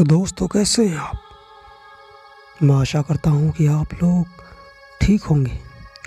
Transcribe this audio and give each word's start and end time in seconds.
तो 0.00 0.04
दोस्तों 0.04 0.48
कैसे 0.48 0.88
हैं 0.88 0.96
आप? 0.96 1.20
मैं 2.62 2.74
आशा 2.74 3.02
करता 3.02 3.30
हूँ 3.30 3.52
कि 3.52 3.66
आप 3.66 3.94
लोग 3.94 4.26
ठीक 5.00 5.22
होंगे। 5.22 5.58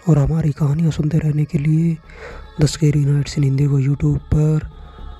और 0.09 0.17
हमारी 0.17 0.51
कहानियाँ 0.51 0.91
सुनते 0.91 1.17
रहने 1.17 1.45
के 1.45 1.57
लिए 1.57 1.97
the 2.61 2.65
scary 2.65 3.05
nights 3.05 3.37
in 3.37 3.43
Hindi 3.43 3.67
को 3.67 3.79
यूट्यूब 3.79 4.17
पर 4.17 4.71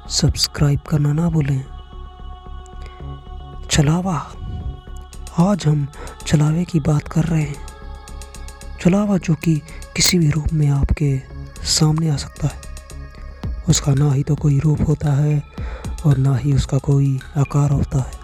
सब्सक्राइब 0.10 0.80
करना 0.80 1.14
ना 1.14 1.30
भूलें। 1.30 1.62
छलावा, 3.72 4.18
आज 5.40 5.68
हम 5.68 5.88
छलावे 6.28 6.66
की 6.66 6.80
बात 6.80 7.08
कर 7.08 7.24
रहे 7.24 7.44
हैं। 7.44 7.68
छलावा 8.82 9.18
जो 9.18 9.36
कि 9.36 9.62
किसी 9.96 10.20
भी 10.20 10.30
रूप 10.30 10.54
में 10.54 10.68
आपके 10.68 11.22
सामने 11.64 12.10
आ 12.10 12.16
सकता 12.16 12.48
है। 12.48 12.62
उसका 13.70 13.94
ना 13.94 14.14
ही 14.14 14.24
तो 14.24 14.36
कोई 14.36 14.60
रूप 14.60 14.80
होता 14.88 15.14
है 15.14 15.44
और 16.06 16.18
ना 16.18 16.36
ही 16.36 16.54
उसका 16.54 16.78
कोई 16.78 17.20
आकार 17.38 17.72
होता 17.72 18.00
है। 18.00 18.23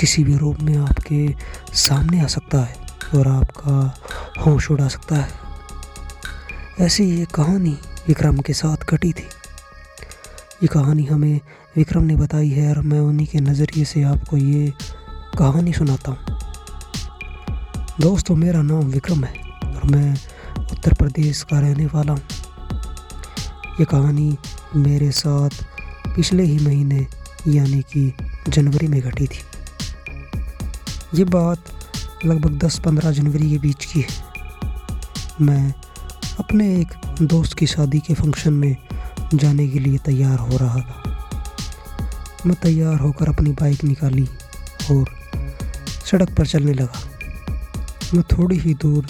किसी 0.00 0.24
भी 0.24 0.36
रूप 0.36 0.60
में 0.60 0.76
आपके 0.78 1.34
सामने 1.74 2.20
आ 2.20 2.26
सकता 2.26 2.58
है 2.58 2.74
और 3.14 3.28
आपका 3.28 3.96
होश 4.42 4.70
उड़ा 4.70 4.88
सकता 4.88 5.16
है। 5.16 5.28
ऐसी 6.80 7.04
ये 7.18 7.26
कहानी 7.34 7.76
विक्रम 8.08 8.38
के 8.38 8.52
साथ 8.52 8.76
घटी 8.90 9.12
थी। 9.12 9.26
ये 10.62 10.66
कहानी 10.66 11.04
हमें 11.04 11.40
विक्रम 11.76 12.02
ने 12.02 12.16
बताई 12.16 12.48
है 12.48 12.76
और 12.76 12.82
मैं 12.82 13.00
उन्हीं 13.00 13.26
के 13.26 13.40
नज़रिए 13.40 13.84
से 13.84 14.02
आपको 14.02 14.36
ये 14.36 14.72
कहानी 15.38 15.72
सुनाता 15.72 16.10
हूँ। 16.10 16.38
दोस्तों, 18.00 18.36
मेरा 18.36 18.62
नाम 18.62 18.84
विक्रम 18.86 19.24
है 19.24 19.34
और 19.64 19.84
मैं 19.84 20.16
उत्तर 20.72 20.94
प्रदेश 20.94 21.42
का 21.42 21.60
रहने 21.60 21.86
वाला 21.86 22.12
हूँ। 22.12 22.22
ये 23.80 23.84
कहानी 23.84 24.36
मेरे 24.76 25.10
साथ 25.10 25.50
पिछले 26.16 26.42
ही 26.42 26.58
महीने, 26.58 27.06
यानी 27.48 27.82
कि 27.82 28.12
जनवरी 28.48 28.88
में 28.88 29.00
घटी 29.00 29.26
थी। 29.26 29.42
ये 31.14 31.24
बात 31.24 31.58
लगभग 32.24 32.58
10-15 32.58 33.10
जनवरी 33.10 33.50
के 33.50 33.58
बीच 33.58 33.84
की 33.84 34.00
है। 34.00 34.08
मैं 35.40 35.74
अपने 36.38 36.80
एक 36.80 36.88
दोस्त 37.22 37.54
की 37.58 37.66
शादी 37.66 37.98
के 37.98 38.14
फ़ंक्शन 38.14 38.52
में 38.52 38.76
जाने 39.34 39.68
के 39.68 39.78
लिए 39.78 39.98
तैयार 39.98 40.38
हो 40.38 40.56
रहा 40.56 40.80
था। 40.80 41.02
मैं 42.46 42.56
तैयार 42.62 42.98
होकर 42.98 43.28
अपनी 43.28 43.50
बाइक 43.50 43.84
निकाली 43.84 44.28
और 44.90 45.04
सड़क 46.10 46.36
पर 46.38 46.46
चलने 46.46 46.72
लगा। 46.72 47.02
मैं 48.14 48.22
थोड़ी 48.22 48.58
ही 48.58 48.74
दूर 48.74 49.06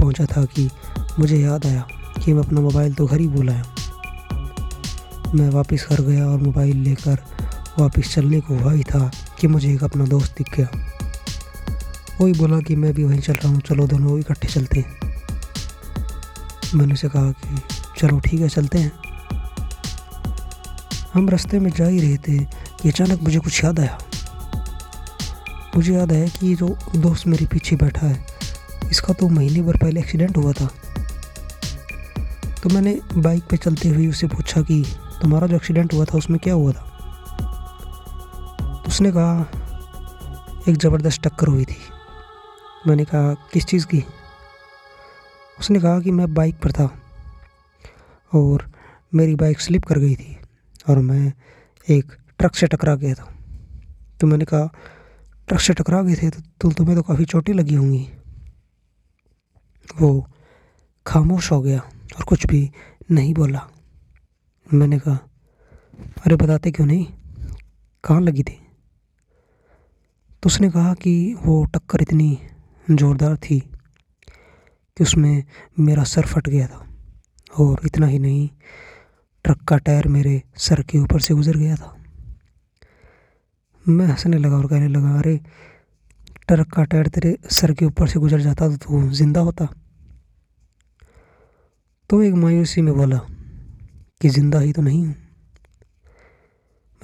पहुँचा 0.00 0.26
था 0.26 0.44
कि 0.44 0.70
मुझे 1.18 1.36
याद 1.36 1.66
आया 1.66 1.86
कि 2.24 2.32
मैं 2.32 2.44
अपना 2.44 2.60
मोबाइल 2.60 2.94
तो 2.94 3.06
घर 3.06 3.20
ही 3.20 3.28
भूलाया 3.28 3.64
मैं 5.34 5.50
वापस 5.50 5.86
घर 5.90 6.00
गया 6.00 6.26
और 6.26 6.38
मोबाइल 6.38 6.76
लेकर 6.76 7.18
वापस 7.78 8.14
चलने 8.14 8.40
को 8.40 8.58
हुआ 8.58 8.72
ही 8.72 8.84
था 8.84 9.10
कि 9.40 9.46
मुझे 9.46 9.74
एक 9.74 9.84
अपना 9.84 10.04
दोस्त 10.04 10.34
दिख 10.38 10.54
गया। 10.56 10.89
वही 12.20 12.32
बोला 12.32 12.60
कि 12.60 12.76
मैं 12.76 12.94
भी 12.94 13.04
वहीं 13.04 13.20
चल 13.20 13.32
रहा 13.32 13.48
हूँ, 13.48 13.60
चलो 13.60 13.86
दोनों 13.86 14.18
इकट्ठे 14.18 14.48
चलते 14.48 14.80
हैं। 14.80 15.00
मैंने 16.74 16.94
उसे 16.94 17.08
कहा 17.08 17.30
कि, 17.30 17.56
चलो 17.98 18.20
ठीक 18.20 18.40
है, 18.40 18.48
चलते 18.48 18.78
हैं। 18.78 18.92
हम 21.14 21.28
रास्ते 21.28 21.58
में 21.58 21.70
जा 21.70 21.84
ही 21.84 22.00
रहे 22.00 22.16
थे 22.16 22.44
कि 22.82 22.88
अचानक 22.88 23.20
मुझे 23.22 23.38
कुछ 23.38 23.64
याद 23.64 23.80
आया। 23.80 23.98
मुझे 25.76 25.94
याद 25.94 26.12
आया 26.12 26.26
कि 26.26 26.54
जो 26.54 26.78
दोस्त 26.96 27.26
मेरे 27.26 27.46
पीछे 27.46 27.76
बैठा 27.76 28.06
है, 28.06 28.26
इसका 28.90 29.14
तो 29.14 29.28
महीने 29.28 29.62
भर 29.62 29.76
पहले 29.76 30.00
एक्सीडेंट 30.00 30.36
हुआ 30.36 30.52
था। 30.52 30.66
तो 32.62 32.68
मैंने 32.68 33.00
बाइक 33.16 33.44
पे 33.50 33.56
चलते 33.56 33.88
हुए 33.88 34.06
उसे 34.06 34.26
पूछा 34.26 34.62
कि, 34.62 34.84
तुम्हारा 35.22 35.46
जो 35.46 35.56
एक्सीडेंट 35.56 35.94
हुआ 35.94 36.04
था, 36.04 36.18
उसमें 36.18 36.40
क्या 36.40 36.54
हुआ 36.54 36.72
था? 36.72 36.86
उसने 38.88 39.12
कहा, 39.12 39.50
एक 40.68 40.76
ज़बरदस्त 40.76 41.22
टक्कर 41.22 41.46
हुई 41.46 41.64
थी। 41.64 41.76
मैंने 42.86 43.04
कहा, 43.04 43.34
किस 43.52 43.64
चीज़ 43.64 43.86
की? 43.86 44.04
उसने 45.58 45.80
कहा 45.80 46.00
कि 46.00 46.10
मैं 46.10 46.32
बाइक 46.34 46.58
पर 46.58 46.72
था 46.72 46.88
और 48.32 48.70
मेरी 49.14 49.34
बाइक 49.34 49.60
स्लिप 49.60 49.84
कर 49.84 49.98
गई 49.98 50.14
थी 50.14 50.36
और 50.88 50.98
मैं 50.98 51.32
एक 51.88 52.12
ट्रक 52.38 52.54
से 52.54 52.66
टकरा 52.66 52.94
गया 52.94 53.14
था। 53.14 53.34
तो 54.20 54.26
मैंने 54.26 54.44
कहा, 54.44 54.72
ट्रक 55.48 55.60
से 55.60 55.74
टकरा 55.74 56.02
गए 56.02 56.14
थे 56.14 56.30
तो 56.30 56.70
तुम्हें 56.70 56.96
तो 56.96 57.02
काफ़ी 57.02 57.24
चोटें 57.24 57.52
लगी 57.54 57.74
होंगी। 57.74 58.08
वो 60.00 60.26
खामोश 61.06 61.50
हो 61.52 61.60
गया 61.62 61.80
और 62.16 62.24
कुछ 62.24 62.46
भी 62.46 62.70
नहीं 63.10 63.34
बोला। 63.34 63.66
मैंने 64.74 64.98
कहा, 64.98 65.18
अरे 66.26 66.36
बताते 66.36 66.70
क्यों 66.70 66.86
नहीं? 66.86 67.06
कहाँ 68.04 68.20
लगी 68.20 68.42
थी? 68.42 68.58
तो 70.42 70.46
उसने 70.46 70.70
कहा 70.70 70.94
कि 70.94 71.34
वो 71.34 71.64
टक्कर 71.64 72.02
इतनी 72.02 72.38
ज़ोरदार 72.90 73.36
थी 73.36 73.60
कि 74.96 75.04
उसमें 75.04 75.44
मेरा 75.78 76.04
सर 76.04 76.26
फट 76.26 76.48
गया 76.48 76.66
था 76.66 76.86
और 77.58 77.80
इतना 77.86 78.06
ही 78.06 78.18
नहीं, 78.18 78.48
ट्रक 79.44 79.62
का 79.62 79.76
टायर 79.76 80.08
मेरे 80.08 80.42
सर 80.56 80.82
के 80.82 80.98
ऊपर 80.98 81.20
से 81.20 81.34
गुज़र 81.34 81.56
गया 81.56 81.76
था। 81.76 81.96
मैं 83.88 84.06
हंसने 84.06 84.38
लगा 84.38 84.56
और 84.56 84.66
कहने 84.66 84.88
लगा, 84.88 85.18
अरे, 85.18 85.40
ट्रक 86.48 86.70
का 86.70 86.84
टायर 86.84 87.06
तेरे 87.06 87.38
सर 87.50 87.74
के 87.74 87.84
ऊपर 87.84 88.08
से 88.08 88.18
गुजर 88.18 88.40
जाता 88.40 88.68
तो 88.68 88.76
तू 88.76 89.10
ज़िंदा 89.10 89.40
होता। 89.40 89.68
तो 92.10 92.22
एक 92.22 92.34
मायूसी 92.34 92.82
में 92.82 92.94
बोला, 92.94 93.20
कि 94.20 94.28
ज़िंदा 94.28 94.60
ही 94.60 94.72
तो 94.72 94.82
नहीं 94.82 95.06
हूँ। 95.06 95.14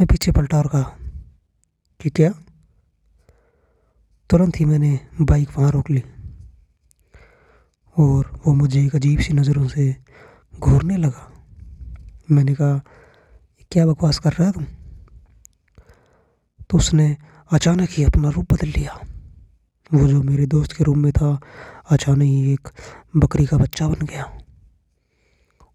मैं 0.00 0.06
पीछे 0.06 0.32
पलटा 0.32 0.58
और 0.58 0.66
कहा, 0.68 0.96
कि 2.00 2.10
क्या? 2.10 2.34
तुरंत 4.30 4.60
ही 4.60 4.64
मैंने 4.64 5.00
बाइक 5.20 5.48
वहाँ 5.58 5.70
रोक 5.70 5.90
ली 5.90 6.02
और 7.96 8.40
वो 8.46 8.54
मुझे 8.54 8.86
एक 8.86 8.94
अजीब 8.94 9.20
सी 9.20 9.34
नज़रों 9.34 9.68
से 9.68 9.96
घूरने 10.60 10.96
लगा। 10.96 11.32
मैंने 12.30 12.54
कहा, 12.54 12.78
क्या 13.72 13.86
बकवास 13.86 14.18
कर 14.18 14.32
रहा 14.32 14.44
है 14.44 14.52
तुम? 14.52 14.64
तो 16.70 16.78
उसने 16.78 17.16
अचानक 17.50 17.88
ही 17.90 18.04
अपना 18.04 18.30
रूप 18.30 18.52
बदल 18.52 18.68
लिया। 18.68 19.00
वो 19.94 20.08
जो 20.08 20.22
मेरे 20.22 20.46
दोस्त 20.46 20.72
के 20.72 20.84
रूम 20.84 20.98
में 20.98 21.12
था, 21.12 21.40
अचानक 21.90 22.22
ही 22.22 22.52
एक 22.52 22.68
बकरी 23.16 23.46
का 23.46 23.56
बच्चा 23.56 23.88
बन 23.88 24.06
गया 24.06 24.24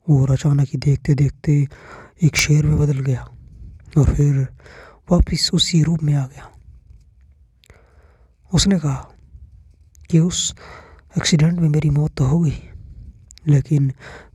और 0.10 0.32
अचानक 0.32 0.68
ही 0.68 0.80
देखते 0.80 1.14
देखते 1.14 1.68
एक 2.24 2.36
शेर 2.36 2.66
में 2.66 2.80
बदल 2.80 3.00
गया 3.00 3.24
और 3.98 4.16
फिर 4.16 4.48
वापस 5.12 5.52
उसी 5.54 5.84
रूप 5.84 6.04
में 6.04 6.14
आ 6.14 6.26
गया। 6.26 6.52
उसने 8.52 8.80
कहा 8.80 9.08
कि 10.10 10.20
उस 10.20 10.54
एक्सीडेंट 11.18 11.60
में 11.60 11.68
मेरी 11.70 11.90
मौत 11.90 12.14
तो 12.18 12.26
हो 12.26 12.40
गई, 12.40 12.58
लेकिन 13.48 13.92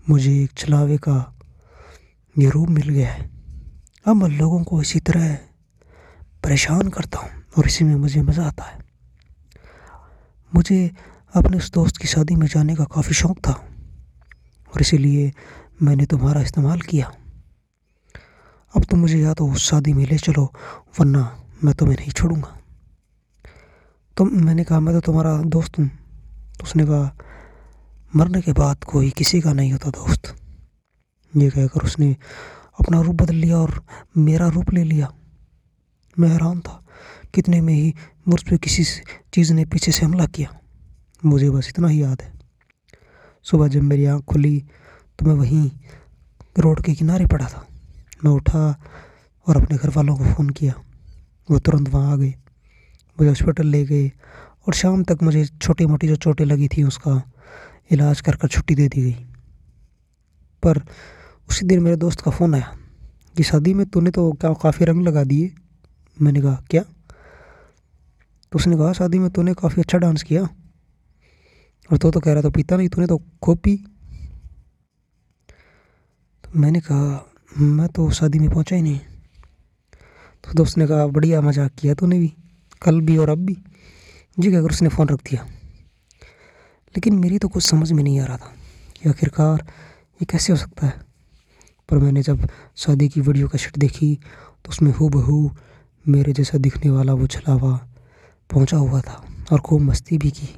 मुझे 0.09 0.33
एक 0.35 0.53
छलावे 0.59 0.97
का 0.99 1.17
ये 2.37 2.51
रूप 2.51 2.69
मिल 2.71 2.89
गया 2.89 3.11
है। 3.11 3.31
अब 4.07 4.17
मैं 4.17 4.29
लोगों 4.31 4.63
को 4.65 4.81
इसी 4.83 5.01
तरह 5.01 5.35
परेशान 6.45 6.89
करता 6.89 7.19
हूँ 7.19 7.31
और 7.59 7.67
इसी 7.67 7.85
में 7.85 7.95
मुझे 7.97 8.23
मज़ा 8.23 8.47
आता 8.47 8.65
है। 8.65 8.79
मुझे 10.53 10.91
अपने 11.35 11.57
उस 11.57 11.71
दोस्त 11.73 11.97
की 11.97 12.09
शादी 12.09 12.35
में 12.37 12.47
जाने 12.47 12.75
का 12.77 12.85
काफ़ी 12.87 13.15
शौक़ 13.15 13.39
था 13.39 13.53
और 13.53 14.81
इसीलिए 14.81 15.33
मैंने 15.83 16.07
तुम्हारा 16.07 16.41
इस्तेमाल 16.43 16.81
किया। 16.81 17.13
अब 18.75 18.85
तुम 18.85 19.01
मुझे 19.01 19.19
या 19.19 19.35
तो 19.35 19.47
उस 19.49 19.69
शादी 19.71 19.93
में 19.93 20.05
ले 20.07 20.19
चलो, 20.19 20.45
वरना 21.01 21.23
मैं 21.65 21.75
तुम्हें 21.75 21.97
नहीं 21.97 22.11
छोड़ूँगा। 22.11 22.57
तुम, 24.17 24.31
मैंने 24.33 24.65
कहा, 24.65 24.81
मैं 24.81 24.95
तो 24.95 25.01
तुम्हारा 25.01 25.37
दोस्त 25.39 25.79
हूँ। 25.79 25.89
तो 26.59 26.65
उसने 26.65 26.85
कहा, 26.85 27.17
मरने 28.17 28.41
के 28.41 28.53
बाद 28.53 28.85
कोई 28.85 29.11
किसी 29.11 29.41
का 29.41 29.53
नहीं 29.53 29.73
होता 29.73 29.91
दोस्त। 29.91 30.37
ये 31.37 31.51
कहकर 31.51 31.81
उसने 31.81 32.17
अपना 32.81 33.01
रूप 33.01 33.23
बदल 33.23 33.35
लिया 33.35 33.59
और 33.59 33.85
मेरा 34.17 34.49
रूप 34.49 34.73
ले 34.73 34.85
लिया। 34.85 35.13
मैं 36.19 36.29
हैरान 36.29 36.61
था, 36.61 36.85
कितने 37.35 37.61
में 37.61 37.75
ही 37.75 37.95
मुझ 38.29 38.43
पर 38.43 38.57
किसी 38.57 38.85
चीज़ 39.35 39.53
ने 39.53 39.65
पीछे 39.65 39.93
से 39.93 40.07
हमला 40.07 40.27
किया। 40.27 40.61
मुझे 41.25 41.51
बस 41.51 41.69
इतना 41.69 41.89
ही 41.89 42.03
याद 42.03 42.23
है। 42.23 42.33
सुबह 43.43 43.69
जब 43.69 43.83
मेरी 43.83 44.05
आँख 44.05 44.25
खुली 44.25 44.65
तो 45.19 45.27
मैं 45.27 45.35
वहीं 45.35 45.71
रोड 46.59 46.83
के 46.83 46.95
किनारे 46.95 47.27
पड़ा 47.27 47.47
था। 47.47 47.67
मैं 48.25 48.33
उठा 48.33 48.81
और 49.47 49.63
अपने 49.63 49.79
घर 49.79 49.89
वालों 49.89 50.17
को 50.17 50.25
फ़ोन 50.25 50.51
किया। 50.51 50.75
वो 51.51 51.59
तुरंत 51.59 51.89
वहाँ 51.89 52.13
आ 52.13 52.17
गए। 52.17 52.35
मुझे 53.19 53.29
हॉस्पिटल 53.29 53.67
ले 53.67 53.85
गए 53.85 54.09
और 54.67 54.75
शाम 54.75 55.05
तक 55.05 55.19
मुझे 55.23 55.45
छोटी 55.63 55.87
मोटी 55.87 56.09
जो 56.09 56.17
चोटें 56.17 56.45
लगी 56.45 56.69
थी 56.69 56.83
उसका 56.83 57.23
इलाज 57.93 58.21
कर 58.21 58.37
कर 58.37 58.49
छुट्टी 58.49 58.75
दे 58.75 58.89
दी 58.89 59.03
गई। 59.03 59.13
पर 60.63 60.81
उसी 61.49 61.67
दिन 61.67 61.83
मेरे 61.83 61.97
दोस्त 61.97 62.21
का 62.21 62.31
फ़ोन 62.31 62.55
आया 62.55 62.77
कि 63.37 63.43
शादी 63.43 63.75
में 63.75 63.87
तूने 63.87 64.11
तो 64.11 64.33
क्या 64.33 64.53
काफ़ी 64.53 64.85
रंग 64.85 65.03
लगा 65.03 65.25
दिए? 65.25 65.51
मैंने 66.23 66.41
कहा, 66.41 66.65
क्या? 66.71 66.83
तो 66.83 68.57
उसने 68.57 68.77
कहा, 68.77 68.93
शादी 68.93 69.19
में 69.19 69.31
तूने 69.31 69.55
काफ़ी 69.55 69.83
अच्छा 69.83 69.99
डांस 69.99 70.23
किया। 70.23 70.43
और 71.91 71.99
तो 71.99 72.11
तो 72.11 72.21
कह 72.21 72.33
रहा 72.33 72.43
था, 72.43 72.51
पीता 72.51 72.77
नहीं, 72.77 72.89
तूने 72.89 73.07
तो 73.07 73.23
खूब 73.43 73.59
पी। 73.59 73.77
तो 76.45 76.59
मैंने 76.59 76.81
कहा, 76.81 77.27
मैं 77.59 77.89
तो 77.89 78.11
शादी 78.11 78.39
में 78.39 78.51
पहुँचा 78.51 78.77
ही 78.77 78.83
नहीं। 78.83 78.99
तो 80.45 80.53
दोस्त 80.55 80.79
ने 80.79 80.87
कहा, 80.87 81.07
बढ़िया, 81.07 81.41
मज़ाक 81.41 81.73
किया 81.79 81.95
तूने 81.95 82.19
भी। 82.19 82.35
कल 82.83 83.01
भी 83.01 83.17
और 83.17 83.29
अब 83.29 83.39
भी, 83.39 83.57
जी 84.39 84.51
कहकर 84.51 84.71
उसने 84.71 84.89
फ़ोन 84.89 85.09
रख 85.09 85.21
दिया। 85.21 85.47
लेकिन 86.95 87.15
मेरी 87.15 87.39
तो 87.39 87.49
कुछ 87.49 87.65
समझ 87.65 87.93
में 87.93 88.03
नहीं 88.03 88.21
आ 88.21 88.25
रहा 88.25 88.37
था 88.37 88.55
कि 88.97 89.09
आखिरकार 89.09 89.67
ये 90.23 90.25
कैसे 90.25 90.53
हो 90.53 90.57
सकता 90.57 90.87
है। 90.87 90.95
पर 91.89 91.99
मैंने 91.99 92.23
जब 92.23 92.49
शादी 92.77 93.09
की 93.09 93.21
वीडियो 93.21 93.49
का 93.49 93.53
कैसेट 93.53 93.79
देखी 93.79 94.15
तो 94.65 94.71
उसमें 94.71 94.93
हु 94.93 95.09
बहू 95.09 95.51
मेरे 96.09 96.33
जैसा 96.33 96.59
दिखने 96.59 96.91
वाला 96.91 97.13
वो 97.13 97.27
छलावा 97.27 97.89
पहुँचा 98.51 98.77
हुआ 98.77 99.01
था 99.01 99.25
और 99.53 99.61
खूब 99.61 99.81
मस्ती 99.81 100.19
भी 100.19 100.31
की। 100.31 100.49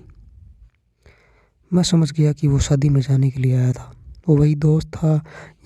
मैं 1.72 1.82
समझ 1.82 2.12
गया 2.12 2.32
कि 2.32 2.48
वो 2.48 2.58
शादी 2.58 2.88
में 2.88 3.00
जाने 3.00 3.30
के 3.30 3.40
लिए 3.40 3.56
आया 3.56 3.72
था। 3.72 3.92
वो 4.28 4.36
वही 4.36 4.54
दोस्त 4.54 4.88
था 4.88 5.14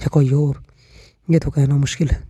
या 0.01 0.09
कोई 0.09 0.31
और, 0.31 0.63
ये 1.31 1.39
तो 1.39 1.51
कहना 1.51 1.77
मुश्किल 1.77 2.09
है। 2.09 2.23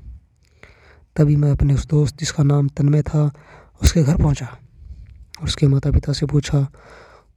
तभी 1.17 1.37
मैं 1.37 1.51
अपने 1.51 1.75
उस 1.75 1.87
दोस्त 1.87 2.19
जिसका 2.19 2.43
नाम 2.43 2.69
तन्मय 2.69 3.03
था 3.03 3.33
उसके 3.83 4.03
घर 4.03 4.17
पहुँचा 4.17 4.47
और 4.47 5.45
उसके 5.45 5.67
माता 5.69 5.91
पिता 5.91 6.13
से 6.13 6.27
पूछा 6.27 6.61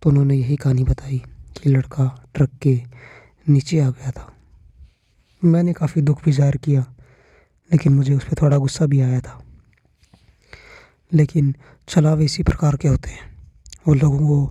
तो 0.02 0.10
उन्होंने 0.10 0.36
यही 0.36 0.56
कहानी 0.58 0.84
बताई 0.84 1.22
कि 1.58 1.70
लड़का 1.70 2.06
ट्रक 2.36 2.50
के 2.62 2.76
नीचे 3.48 3.80
आ 3.80 3.90
गया 3.90 4.12
था। 4.12 4.32
मैंने 5.44 5.74
काफ़ी 5.74 6.02
दुख 6.02 6.24
भी 6.24 6.32
ज़ाहिर 6.32 6.58
किया, 6.58 6.86
लेकिन 7.72 7.94
मुझे 7.94 8.14
उस 8.16 8.24
पर 8.24 8.42
थोड़ा 8.42 8.58
गुस्सा 8.58 8.86
भी 8.86 9.02
आया 9.02 9.20
था। 9.22 9.42
लेकिन 11.12 11.54
छलावे 11.88 12.26
इसी 12.26 12.44
प्रकार 12.44 12.76
के 12.76 12.88
होते 12.88 13.10
हैं 13.10 13.34
वो 13.88 13.94
लोगों 13.94 14.20
को 14.20 14.46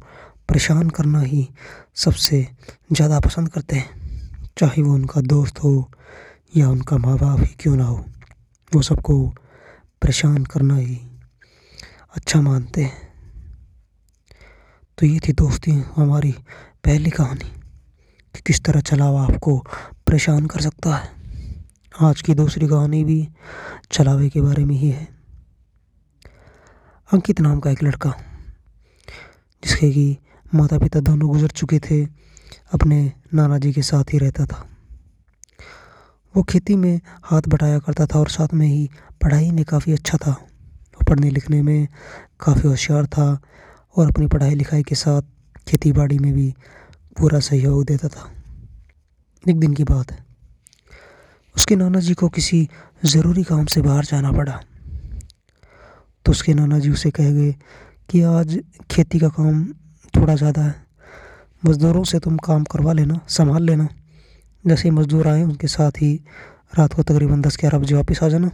परेशान 0.48 0.90
करना 0.90 1.20
ही 1.20 1.48
सबसे 1.96 2.46
ज़्यादा 2.92 3.20
पसंद 3.20 3.48
करते 3.48 3.76
हैं। 3.76 4.50
चाहे 4.58 4.82
वो 4.82 4.94
उनका 4.94 5.20
दोस्त 5.22 5.58
हो 5.58 5.90
या 6.56 6.68
उनका 6.70 6.96
माँ 6.98 7.16
बाप 7.18 7.40
ही 7.40 7.54
क्यों 7.60 7.76
ना 7.76 7.84
हो, 7.84 8.04
वो 8.72 8.82
सबको 8.82 9.26
परेशान 10.02 10.44
करना 10.44 10.76
ही 10.76 11.00
अच्छा 12.14 12.40
मानते 12.40 12.82
हैं। 12.82 13.14
तो 14.98 15.06
ये 15.06 15.18
थी 15.18 15.32
दोस्ती, 15.32 15.70
हमारी 15.96 16.32
पहली 16.84 17.10
कहानी 17.10 17.48
कि 18.34 18.40
किस 18.46 18.64
तरह 18.64 18.80
चलावा 18.80 19.22
आपको 19.22 19.56
परेशान 20.06 20.46
कर 20.46 20.60
सकता 20.60 20.96
है। 20.96 21.08
आज 22.00 22.22
की 22.22 22.34
दूसरी 22.34 22.68
कहानी 22.68 23.04
भी 23.04 23.28
चलावे 23.92 24.28
के 24.28 24.40
बारे 24.40 24.64
में 24.64 24.74
ही 24.74 24.90
है। 24.90 25.08
अंकित 27.12 27.40
नाम 27.40 27.60
का 27.60 27.70
एक 27.70 27.82
लड़का, 27.82 28.14
जिसके 29.64 29.90
कि 29.90 30.18
माता 30.54 30.78
पिता 30.78 31.00
दोनों 31.00 31.28
गुजर 31.28 31.48
चुके 31.48 31.78
थे, 31.78 32.04
अपने 32.72 33.12
नाना 33.34 33.58
जी 33.58 33.72
के 33.72 33.82
साथ 33.82 34.04
ही 34.12 34.18
रहता 34.18 34.46
था। 34.46 34.66
वो 36.34 36.42
खेती 36.42 36.76
में 36.76 37.00
हाथ 37.22 37.42
बटाया 37.48 37.78
करता 37.78 38.06
था 38.06 38.18
और 38.18 38.28
साथ 38.28 38.54
में 38.54 38.66
ही 38.66 38.90
पढ़ाई 39.22 39.50
में 39.50 39.64
काफ़ी 39.64 39.92
अच्छा 39.92 40.18
था। 40.18 40.46
पढ़ने 41.02 41.30
लिखने 41.30 41.62
में 41.62 41.88
काफ़ी 42.40 42.68
होशियार 42.68 43.06
था 43.06 43.40
और 43.96 44.08
अपनी 44.08 44.26
पढ़ाई 44.26 44.54
लिखाई 44.54 44.82
के 44.82 44.94
साथ 44.94 45.22
खेती 45.68 45.92
बाड़ी 45.92 46.18
में 46.18 46.32
भी 46.32 46.54
पूरा 47.18 47.40
सहयोग 47.40 47.84
देता 47.84 48.08
था। 48.08 48.30
एक 49.48 49.60
दिन 49.60 49.74
की 49.74 49.84
बात 49.84 50.12
है। 50.12 50.24
उसके 51.56 51.76
नाना 51.76 52.00
जी 52.00 52.14
को 52.14 52.28
किसी 52.28 52.68
ज़रूरी 53.04 53.42
काम 53.42 53.66
से 53.66 53.82
बाहर 53.82 54.04
जाना 54.04 54.32
पड़ा। 54.32 54.60
तो 56.24 56.32
उसके 56.32 56.54
नाना 56.54 56.78
जी 56.78 56.90
उसे 56.90 57.10
कह 57.10 57.30
गए 57.30 57.52
कि 58.10 58.22
आज 58.22 58.60
खेती 58.90 59.18
का 59.18 59.28
काम 59.28 59.64
थोड़ा 60.16 60.34
ज़्यादा 60.34 60.62
है। 60.62 60.74
मज़दूरों 61.66 62.04
से 62.04 62.18
तुम 62.18 62.36
काम 62.36 62.64
करवा 62.64 62.92
लेना, 62.92 63.20
संभाल 63.28 63.62
लेना। 63.62 63.88
जैसे 64.66 64.90
मज़दूर 64.90 65.28
आए, 65.28 65.42
उनके 65.42 65.66
साथ 65.66 65.90
ही 65.90 66.24
रात 66.78 66.94
को 66.94 67.02
तकरीबन 67.02 67.42
दस 67.42 67.56
ग्यारह 67.60 67.78
बजे 67.78 67.94
वापस 67.94 68.22
आ 68.22 68.28
जाना। 68.28 68.50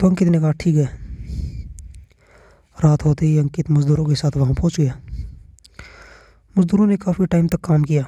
तो 0.00 0.08
अंकित 0.08 0.28
ने 0.28 0.40
कहा, 0.40 0.50
ठीक 0.52 0.76
है। 0.76 0.86
रात 2.76 3.04
होते 3.04 3.26
ही 3.26 3.38
अंकित 3.38 3.70
मज़दूरों 3.70 4.04
के 4.06 4.14
साथ 4.14 4.36
वहाँ 4.36 4.54
पहुँच 4.54 4.80
गया। 4.80 4.98
मज़दूरों 6.56 6.86
ने 6.86 6.96
काफ़ी 6.96 7.26
टाइम 7.26 7.48
तक 7.48 7.60
काम 7.60 7.82
किया 7.82 8.02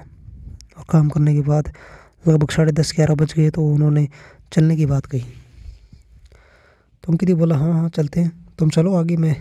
और 0.78 0.84
काम 0.90 1.08
करने 1.08 1.34
के 1.34 1.40
बाद 1.40 1.72
लगभग 2.28 2.50
साढ़े 2.50 2.72
दस, 2.72 2.92
ग्यारह 2.96 3.14
बज 3.14 3.34
गए 3.34 3.50
तो 3.50 3.66
उन्होंने 3.66 4.08
चलने 4.52 4.76
की 4.76 4.86
बात 4.86 5.06
कही। 5.06 5.20
तो 7.04 7.12
अंकित 7.12 7.30
बोला 7.30 7.56
हाँ 7.56 7.72
हाँ 7.72 7.88
चलते 7.88 8.20
हैं। 8.20 8.32
तुम 8.58 8.70
चलो, 8.70 8.94
आगे 8.94 9.16
मैं 9.16 9.34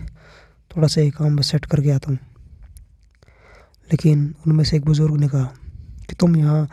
थोड़ा 0.70 0.88
सा 0.88 1.00
एक 1.00 1.16
काम 1.16 1.40
सेट 1.40 1.64
करके 1.64 1.90
आता 1.90 2.10
हूँ। 2.10 2.18
लेकिन 3.90 4.34
उनमें 4.46 4.64
से 4.64 4.76
एक 4.76 4.84
बुज़ुर्ग 4.84 5.16
ने 5.16 5.28
कहा 5.28 5.44
कि, 6.08 6.14
तुम 6.14 6.36
यहाँ 6.36 6.68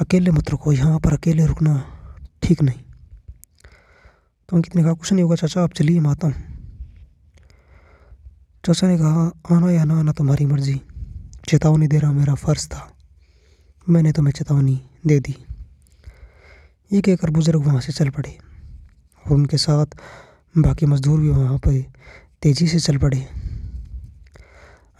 अकेले 0.00 0.30
मत 0.30 0.50
रुको, 0.50 0.72
यहाँ 0.72 0.98
पर 0.98 1.12
अकेले 1.12 1.46
रुकना 1.46 1.82
ठीक 2.42 2.62
नहीं। 2.62 2.80
तो 4.50 4.56
अंकित 4.56 4.74
ने 4.76 4.82
कहा 4.82 4.92
कुछ 4.92 5.12
नहीं 5.12 5.22
होगा 5.22 5.34
चाचा 5.36 5.62
आप 5.62 5.72
चलिए 5.72 6.00
मैं 6.00 6.10
आता 6.10 6.26
हूँ 6.26 6.34
चाचा 8.64 8.86
ने 8.86 8.96
कहा 8.98 9.24
आना 9.46 9.70
या 9.70 9.84
ना 9.84 9.98
आना 9.98 10.12
तुम्हारी 10.12 10.46
मर्ज़ी 10.46 10.74
चेतावनी 11.48 11.86
दे 11.86 11.98
रहा 11.98 12.12
मेरा 12.12 12.34
फ़र्ज़ 12.34 12.66
था 12.68 12.80
मैंने 13.86 14.12
तुम्हें 14.12 14.32
चेतावनी 14.32 14.74
दे 15.06 15.18
दी 15.20 15.34
ये 16.90 17.00
कहकर 17.00 17.30
बुज़ुर्ग 17.30 17.66
वहाँ 17.66 17.80
से 17.80 17.92
चल 17.92 18.10
पड़े 18.10 18.36
और 19.24 19.34
उनके 19.34 19.56
साथ 19.56 19.94
बाकी 20.54 20.86
मज़दूर 20.86 21.20
भी 21.20 21.28
वहाँ 21.28 21.58
पर 21.58 21.80
तेज़ी 22.42 22.66
से 22.66 22.80
चल 22.80 22.98
पड़े 22.98 23.18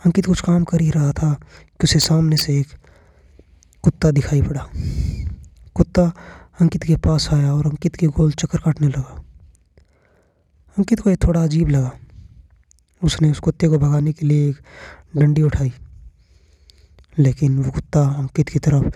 अंकित 0.02 0.26
कुछ 0.26 0.40
काम 0.40 0.64
कर 0.64 0.80
ही 0.80 0.90
रहा 0.90 1.10
था 1.12 1.32
कि 1.32 1.84
उसे 1.84 1.98
सामने 2.00 2.36
से 2.36 2.58
एक 2.60 2.76
कुत्ता 3.84 4.10
दिखाई 4.10 4.42
पड़ा 4.42 4.66
कुत्ता 5.76 6.06
अंकित 6.60 6.84
के 6.84 6.96
पास 7.00 7.28
आया 7.32 7.52
और 7.54 7.66
अंकित 7.66 7.96
के 7.96 8.06
गोल 8.12 8.32
चक्कर 8.34 8.58
काटने 8.58 8.88
लगा 8.88 9.29
अंकित 10.78 11.00
को 11.00 11.10
यह 11.10 11.16
थोड़ा 11.16 11.44
अजीब 11.44 11.68
लगा। 11.68 11.92
उसने 13.04 13.30
उस 13.30 13.38
कुत्ते 13.38 13.68
को 13.68 13.78
भगाने 13.78 14.12
के 14.12 14.26
लिए 14.26 14.50
एक 14.50 14.58
डंडी 15.16 15.42
उठाई। 15.42 15.72
लेकिन 17.18 17.62
वो 17.62 17.70
कुत्ता 17.70 18.00
अंकित 18.00 18.48
की 18.48 18.58
तरफ़ 18.58 18.92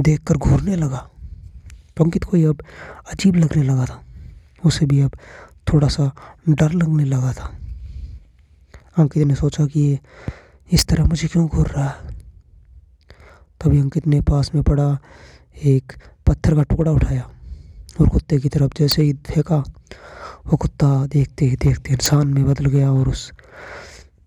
देखकर 0.00 0.36
घूरने 0.36 0.76
लगा। 0.76 1.10
तो 1.96 2.04
अंकित 2.04 2.24
को 2.24 2.36
ये 2.36 2.44
अब 2.44 2.64
अजीब 3.12 3.34
लगने 3.34 3.62
लगा 3.62 3.84
था। 3.84 4.04
उसे 4.64 4.86
भी 4.86 5.00
अब 5.00 5.10
थोड़ा 5.72 5.88
सा 5.88 6.12
डर 6.48 6.72
लगने 6.72 7.04
लगा 7.04 7.32
था। 7.32 7.58
अंकित 8.96 9.26
ने 9.26 9.34
सोचा 9.34 9.66
कि 9.66 9.80
ये 9.80 10.00
इस 10.72 10.86
तरह 10.86 11.04
मुझे 11.04 11.28
क्यों 11.28 11.48
घूर 11.48 11.68
रहा 11.68 11.88
है? 11.88 12.16
तभी 13.60 13.80
अंकित 13.80 14.06
ने 14.06 14.20
पास 14.20 14.50
में 14.54 14.64
पड़ा 14.64 14.98
एक 15.64 15.92
पत्थर 16.26 16.54
का 16.54 16.62
टुकड़ा 16.62 16.90
उठाया 16.90 17.30
और 18.00 18.08
कुत्ते 18.08 18.38
की 18.38 18.48
तरफ़ 18.48 18.72
जैसे 18.78 19.02
ही 19.02 19.12
फेंका 19.12 19.64
वो 20.46 20.56
कुत्ता 20.56 21.06
देखते 21.06 21.44
ही 21.44 21.56
देखते 21.56 21.92
इंसान 21.92 22.28
में 22.28 22.44
बदल 22.44 22.66
गया 22.66 22.90
और 22.92 23.08
उस 23.08 23.30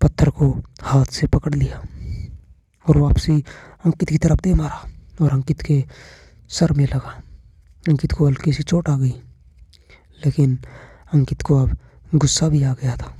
पत्थर 0.00 0.30
को 0.30 0.50
हाथ 0.82 1.04
से 1.04 1.26
पकड़ 1.26 1.54
लिया 1.54 1.80
और 2.86 2.98
वापसी 2.98 3.44
अंकित 3.84 4.08
की 4.08 4.18
तरफ़ 4.18 4.40
दे 4.40 4.54
मारा 4.54 4.84
और 5.22 5.32
अंकित 5.32 5.62
के 5.62 5.84
सर 6.48 6.72
में 6.72 6.84
लगा। 6.84 7.22
अंकित 7.88 8.12
को 8.12 8.26
हल्की 8.26 8.52
सी 8.52 8.62
चोट 8.62 8.88
आ 8.88 8.96
गई, 8.98 9.14
लेकिन 10.26 10.58
अंकित 11.14 11.42
को 11.42 11.56
अब 11.56 11.76
गुस्सा 12.14 12.48
भी 12.48 12.62
आ 12.62 12.72
गया 12.72 12.96
था। 12.96 13.14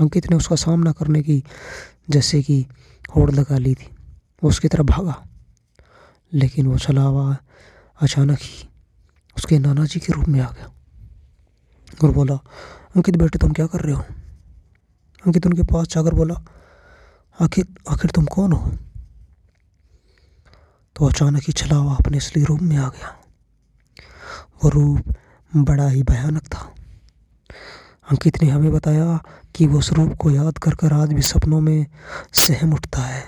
अंकित 0.00 0.30
ने 0.30 0.36
उसका 0.36 0.56
सामना 0.56 0.92
करने 0.92 1.22
की 1.22 1.44
जैसे 2.10 2.42
कि 2.42 2.66
होड़ 3.16 3.30
लगा 3.30 3.58
ली 3.58 3.74
थी, 3.74 3.88
वो 4.42 4.48
उसकी 4.48 4.68
तरफ़ 4.68 4.86
भागा, 4.86 5.16
लेकिन 6.32 6.66
वो 6.66 6.76
हुआ 7.00 7.36
अचानक 8.00 8.38
ही 8.42 8.68
उसके 9.36 9.58
नाना 9.58 9.84
जी 9.84 10.00
के 10.00 10.12
रूप 10.12 10.28
में 10.28 10.40
आ 10.40 10.50
गया। 10.50 10.70
और 12.04 12.10
बोला, 12.10 12.34
अंकित 12.96 13.16
बेटे 13.16 13.38
तुम 13.38 13.52
क्या 13.52 13.66
कर 13.66 13.80
रहे 13.80 13.94
हो? 13.94 14.02
अंकित 15.26 15.46
उनके 15.46 15.62
पास 15.62 15.86
जाकर 15.86 16.14
बोला, 16.14 16.34
आखिर 17.40 17.68
आखिर 17.90 18.10
तुम 18.10 18.24
कौन 18.24 18.52
हो? 18.52 18.72
तो 20.96 21.08
अचानक 21.08 21.42
ही 21.42 21.52
छलावा 21.52 21.94
अपने 21.94 22.16
असली 22.16 22.44
रूप 22.44 22.60
में 22.60 22.76
आ 22.76 22.88
गया। 22.88 23.16
वो 24.64 24.68
रूप 24.68 25.14
बड़ा 25.56 25.88
ही 25.88 26.02
भयानक 26.02 26.42
था। 26.42 26.74
अंकित 28.10 28.42
ने 28.42 28.48
हमें 28.48 28.72
बताया 28.72 29.22
कि 29.54 29.66
वो 29.66 29.78
उस 29.78 29.92
रूप 29.92 30.14
को 30.14 30.30
याद 30.30 30.58
कर 30.58 30.74
कर 30.74 30.92
आज 30.92 31.12
भी 31.12 31.22
सपनों 31.22 31.60
में 31.60 31.86
सहम 32.32 32.72
उठता 32.72 33.00
है। 33.00 33.24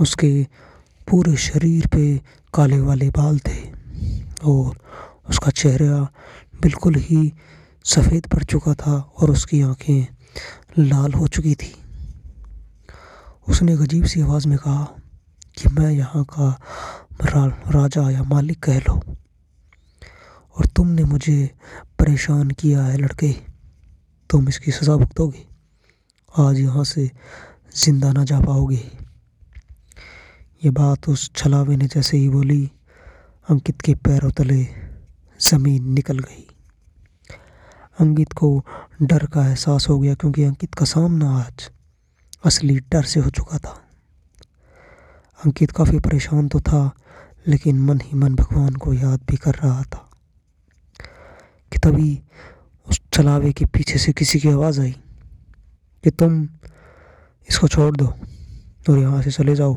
उसके 0.00 0.46
पूरे 1.10 1.36
शरीर 1.36 1.86
पे 1.86 2.20
काले 2.54 2.80
वाले 2.80 3.10
बाल 3.10 3.38
थे 3.38 3.72
और 4.44 4.78
उसका 5.28 5.50
चेहरा 5.50 6.08
बिल्कुल 6.62 6.94
ही 6.98 7.32
सफ़ेद 7.84 8.26
पड़ 8.26 8.42
चुका 8.42 8.74
था 8.74 8.94
और 9.16 9.30
उसकी 9.30 9.60
आँखें 9.62 10.06
लाल 10.78 11.12
हो 11.12 11.26
चुकी 11.26 11.54
थी। 11.54 11.72
उसने 13.48 13.74
एक 13.74 13.80
अजीब 13.80 14.04
सी 14.04 14.20
आवाज़ 14.20 14.48
में 14.48 14.56
कहा 14.58 14.84
कि 15.58 15.68
मैं 15.68 15.90
यहाँ 15.90 16.24
का 16.24 16.48
रा, 17.24 17.44
राजा 17.70 18.10
या 18.10 18.22
मालिक 18.22 18.62
कह 18.62 18.78
लो 18.78 18.94
और 20.56 20.66
तुमने 20.76 21.04
मुझे 21.04 21.50
परेशान 21.98 22.50
किया 22.50 22.82
है 22.82 22.96
लड़के। 22.98 23.32
तुम 24.30 24.48
इसकी 24.48 24.72
सज़ा 24.72 24.96
भुगतोगे। 24.96 25.46
आज 26.38 26.58
यहाँ 26.60 26.84
से 26.84 27.10
ज़िंदा 27.76 28.12
ना 28.12 28.24
जा 28.24 28.40
पाओगे। 28.40 28.82
ये 30.62 30.70
बात 30.70 31.08
उस 31.08 31.30
छलावे 31.36 31.76
ने 31.76 31.86
जैसे 31.86 32.16
ही 32.16 32.28
बोली 32.28 32.64
अंकित 33.48 33.80
के 33.80 33.94
पैरों 33.94 34.30
तले 34.30 34.62
ज़मीन 35.40 35.92
निकल 35.92 36.18
गई। 36.18 36.46
अंकित 38.00 38.32
को 38.32 38.64
डर 39.02 39.26
का 39.26 39.46
एहसास 39.48 39.88
हो 39.88 39.98
गया 39.98 40.14
क्योंकि 40.14 40.44
अंकित 40.44 40.74
का 40.74 40.84
सामना 40.84 41.30
आज 41.38 41.70
असली 42.44 42.78
डर 42.92 43.02
से 43.02 43.20
हो 43.20 43.30
चुका 43.30 43.58
था। 43.58 43.74
अंकित 45.44 45.70
काफ़ी 45.70 45.98
परेशान 45.98 46.48
तो 46.48 46.60
था, 46.60 46.90
लेकिन 47.48 47.80
मन 47.80 48.00
ही 48.00 48.18
मन 48.18 48.34
भगवान 48.34 48.74
को 48.74 48.92
याद 48.92 49.20
भी 49.30 49.36
कर 49.36 49.54
रहा 49.54 49.82
था 49.82 50.04
कि 51.72 51.78
तभी 51.78 52.20
उस 52.86 53.00
चलावे 53.12 53.52
के 53.52 53.64
पीछे 53.64 53.98
से 53.98 54.12
किसी 54.12 54.40
की 54.40 54.48
आवाज़ 54.48 54.80
आई 54.80 54.92
कि 56.04 56.10
तुम 56.10 56.42
इसको 57.48 57.68
छोड़ 57.68 57.96
दो 57.96 58.06
और 58.90 58.98
यहाँ 58.98 59.22
से 59.22 59.30
चले 59.30 59.54
जाओ। 59.54 59.74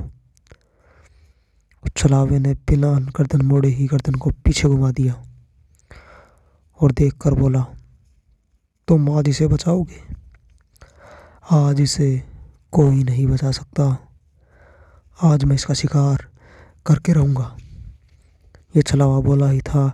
उस 1.84 1.92
चलावे 1.98 2.40
ने 2.40 2.54
बिना 2.54 2.94
गर्दन 3.18 3.42
मोड़े 3.42 3.70
ही 3.70 3.86
गर्दन 3.88 4.14
को 4.14 4.30
पीछे 4.30 4.68
घुमा 4.68 4.92
दिया। 4.92 5.22
और 6.82 6.92
देख 6.92 7.14
कर 7.14 7.32
बोला, 7.32 7.66
तुम 8.88 9.18
आज 9.18 9.30
इसे 9.30 9.48
बचाओगे? 9.48 10.02
आज 11.52 11.82
इसे 11.82 12.24
कोई 12.72 13.04
नहीं 13.04 13.28
बचा 13.28 13.52
सकता। 13.52 13.98
आज 15.24 15.44
मैं 15.44 15.56
इसका 15.56 15.74
शिकार 15.74 16.28
करके 16.86 17.14
रहूँगा। 17.14 17.58
ये 18.76 18.82
छलावा 18.82 19.20
बोला 19.20 19.50
ही 19.50 19.62
था 19.62 19.90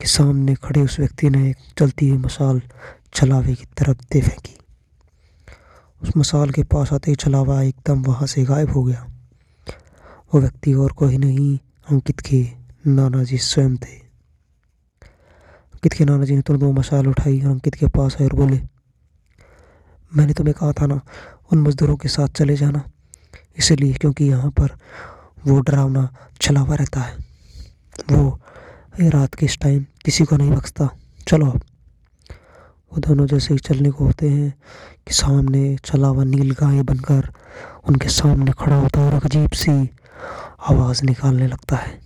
कि 0.00 0.06
सामने 0.06 0.54
खड़े 0.54 0.82
उस 0.82 0.98
व्यक्ति 1.00 1.30
ने 1.30 1.50
एक 1.50 1.56
चलती 1.78 2.08
हुई 2.08 2.18
मसाल 2.18 2.62
छलावे 3.14 3.54
की 3.54 3.64
तरफ़ 3.64 3.98
दे 4.12 4.20
फेंकी 4.20 4.56
उस 6.02 6.16
मसाल 6.16 6.50
के 6.50 6.62
पास 6.62 6.92
आते 6.92 7.10
ही 7.10 7.14
छलावा 7.14 7.62
एकदम 7.62 8.02
वहाँ 8.02 8.26
से 8.26 8.44
गायब 8.44 8.70
हो 8.70 8.82
गया। 8.84 9.06
वो 10.34 10.40
व्यक्ति 10.40 10.74
और 10.74 10.92
कोई 10.92 11.18
नहीं, 11.18 11.58
अंकित 11.90 12.20
के 12.20 12.48
नाना 12.86 13.24
जी 13.24 13.38
स्वयं 13.38 13.76
थे। 13.76 14.03
अंकित 15.84 15.98
के 15.98 16.04
नाना 16.04 16.24
जी 16.24 16.36
ने 16.36 16.40
तुरंत 16.40 16.62
वो 16.62 16.72
मसाल 16.72 17.06
उठाई 17.06 17.40
और 17.40 17.50
अंकित 17.50 17.74
के 17.74 17.86
पास 17.86 18.16
आए 18.20 18.24
और 18.24 18.34
बोले, 18.34 18.60
मैंने 20.16 20.32
तुम्हें 20.32 20.54
कहा 20.56 20.72
था 20.72 20.86
ना, 20.86 21.00
उन 21.52 21.60
मज़दूरों 21.60 21.96
के 21.96 22.08
साथ 22.08 22.28
चले 22.28 22.56
जाना, 22.56 22.82
इसलिए 23.58 23.92
क्योंकि 23.92 24.24
यहाँ 24.24 24.50
पर 24.50 24.72
वो 25.46 25.60
डरावना 25.60 26.08
छलावा 26.40 26.74
रहता 26.74 27.00
है। 27.00 27.16
वो 28.12 28.40
रात 29.00 29.34
के 29.34 29.46
इस 29.46 29.58
टाइम 29.60 29.84
किसी 30.04 30.24
को 30.24 30.36
नहीं 30.36 30.50
बख्शता। 30.50 30.88
चलो 31.28 31.50
अब। 31.50 31.60
वो 32.92 33.00
दोनों 33.00 33.26
जैसे 33.26 33.54
ही 33.54 33.60
चलने 33.60 33.90
को 33.90 34.04
होते 34.04 34.28
हैं 34.30 34.50
कि 35.06 35.14
सामने 35.14 35.76
छलावा 35.84 36.24
नील 36.24 36.50
गाय 36.52 36.82
बनकर 36.82 37.32
उनके 37.84 38.08
सामने 38.08 38.52
खड़ा 38.58 38.76
होता 38.76 39.00
है 39.00 39.12
और 39.12 39.24
अजीब 39.24 39.50
सी 39.52 39.80
आवाज़ 40.70 41.04
निकालने 41.04 41.46
लगता 41.46 41.76
है। 41.76 41.98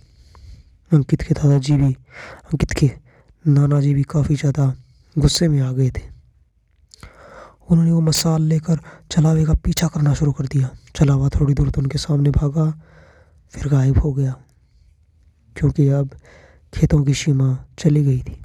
अंकित 0.91 1.21
के 1.21 1.33
दादाजी 1.33 1.73
भी, 1.73 1.93
अंकित 1.93 2.73
के 2.73 2.91
नाना 3.45 3.79
जी 3.81 3.93
भी 3.93 4.03
काफ़ी 4.03 4.35
ज़्यादा 4.35 4.73
गुस्से 5.15 5.47
में 5.47 5.59
आ 5.61 5.71
गए 5.71 5.89
थे। 5.89 6.01
उन्होंने 7.69 7.91
वो 7.91 8.01
मसाल 8.01 8.41
लेकर 8.43 8.79
चलावे 9.11 9.45
का 9.45 9.53
पीछा 9.55 9.87
करना 9.87 10.13
शुरू 10.13 10.31
कर 10.31 10.45
दिया। 10.45 10.69
चलावा 10.95 11.29
थोड़ी 11.29 11.53
दूर 11.53 11.69
तो 11.71 11.81
उनके 11.81 11.97
सामने 11.97 12.29
भागा, 12.31 12.69
फिर 13.53 13.67
गायब 13.67 13.97
हो 13.97 14.11
गया, 14.13 14.35
क्योंकि 15.55 15.87
अब 15.89 16.09
खेतों 16.73 17.03
की 17.03 17.13
सीमा 17.13 17.57
चली 17.79 18.03
गई 18.05 18.19
थी। 18.19 18.41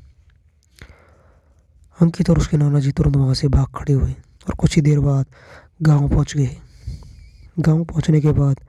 अंकित 1.98 2.30
और 2.30 2.38
उसके 2.38 2.56
नाना 2.56 2.80
जी 2.80 2.92
तुरंत 2.92 3.16
वहाँ 3.16 3.34
से 3.34 3.48
भाग 3.48 3.66
खड़े 3.76 3.92
हुए 3.92 4.12
और 4.12 4.54
कुछ 4.54 4.76
ही 4.76 4.82
देर 4.82 5.00
बाद 5.00 5.26
गाँव 5.82 6.08
पहुँच 6.08 6.36
गए। 6.36 6.56
गाँव 7.58 7.84
पहुँचने 7.84 8.20
के 8.20 8.32
बाद 8.32 8.60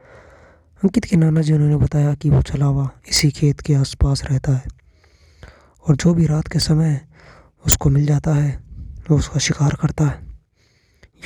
अंकित 0.82 1.06
के 1.06 1.16
नाना 1.16 1.42
जी 1.42 1.54
उन्होंने 1.54 1.78
बताया 1.78 2.14
कि 2.14 2.30
वो 2.30 2.42
चलावा 2.44 2.90
इसी 3.10 3.30
खेत 3.32 3.62
के 3.62 3.74
आसपास 3.76 4.24
रहता 4.24 4.52
है। 4.52 4.68
और 5.88 5.96
जो 5.96 6.14
भी 6.14 6.26
रात 6.26 6.48
के 6.48 6.60
समय 6.60 7.02
उसको 7.66 7.90
मिल 7.90 8.06
जाता 8.06 8.34
है, 8.34 8.64
वो 9.12 9.18
उसका 9.18 9.40
शिकार 9.40 9.78
करता 9.82 10.06
है। 10.06 10.26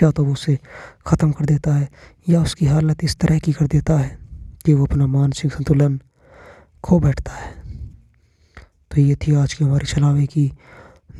या 0.03 0.11
तो 0.11 0.25
वो 0.25 0.33
उसे 0.33 0.59
ख़त्म 1.07 1.31
कर 1.31 1.45
देता 1.45 1.75
है, 1.75 1.89
या 2.29 2.41
उसकी 2.41 2.65
हालत 2.65 3.03
इस 3.03 3.15
तरह 3.15 3.39
की 3.39 3.53
कर 3.53 3.67
देता 3.67 3.97
है 3.97 4.19
कि 4.65 4.73
वो 4.73 4.85
अपना 4.85 5.07
मानसिक 5.07 5.53
संतुलन 5.53 5.99
खो 6.83 6.99
बैठता 6.99 7.31
है। 7.31 7.51
तो 8.91 9.01
ये 9.01 9.15
थी 9.15 9.35
आज 9.35 9.53
की 9.53 9.65
हमारी 9.65 9.85
छलावे 9.85 10.25
की 10.25 10.51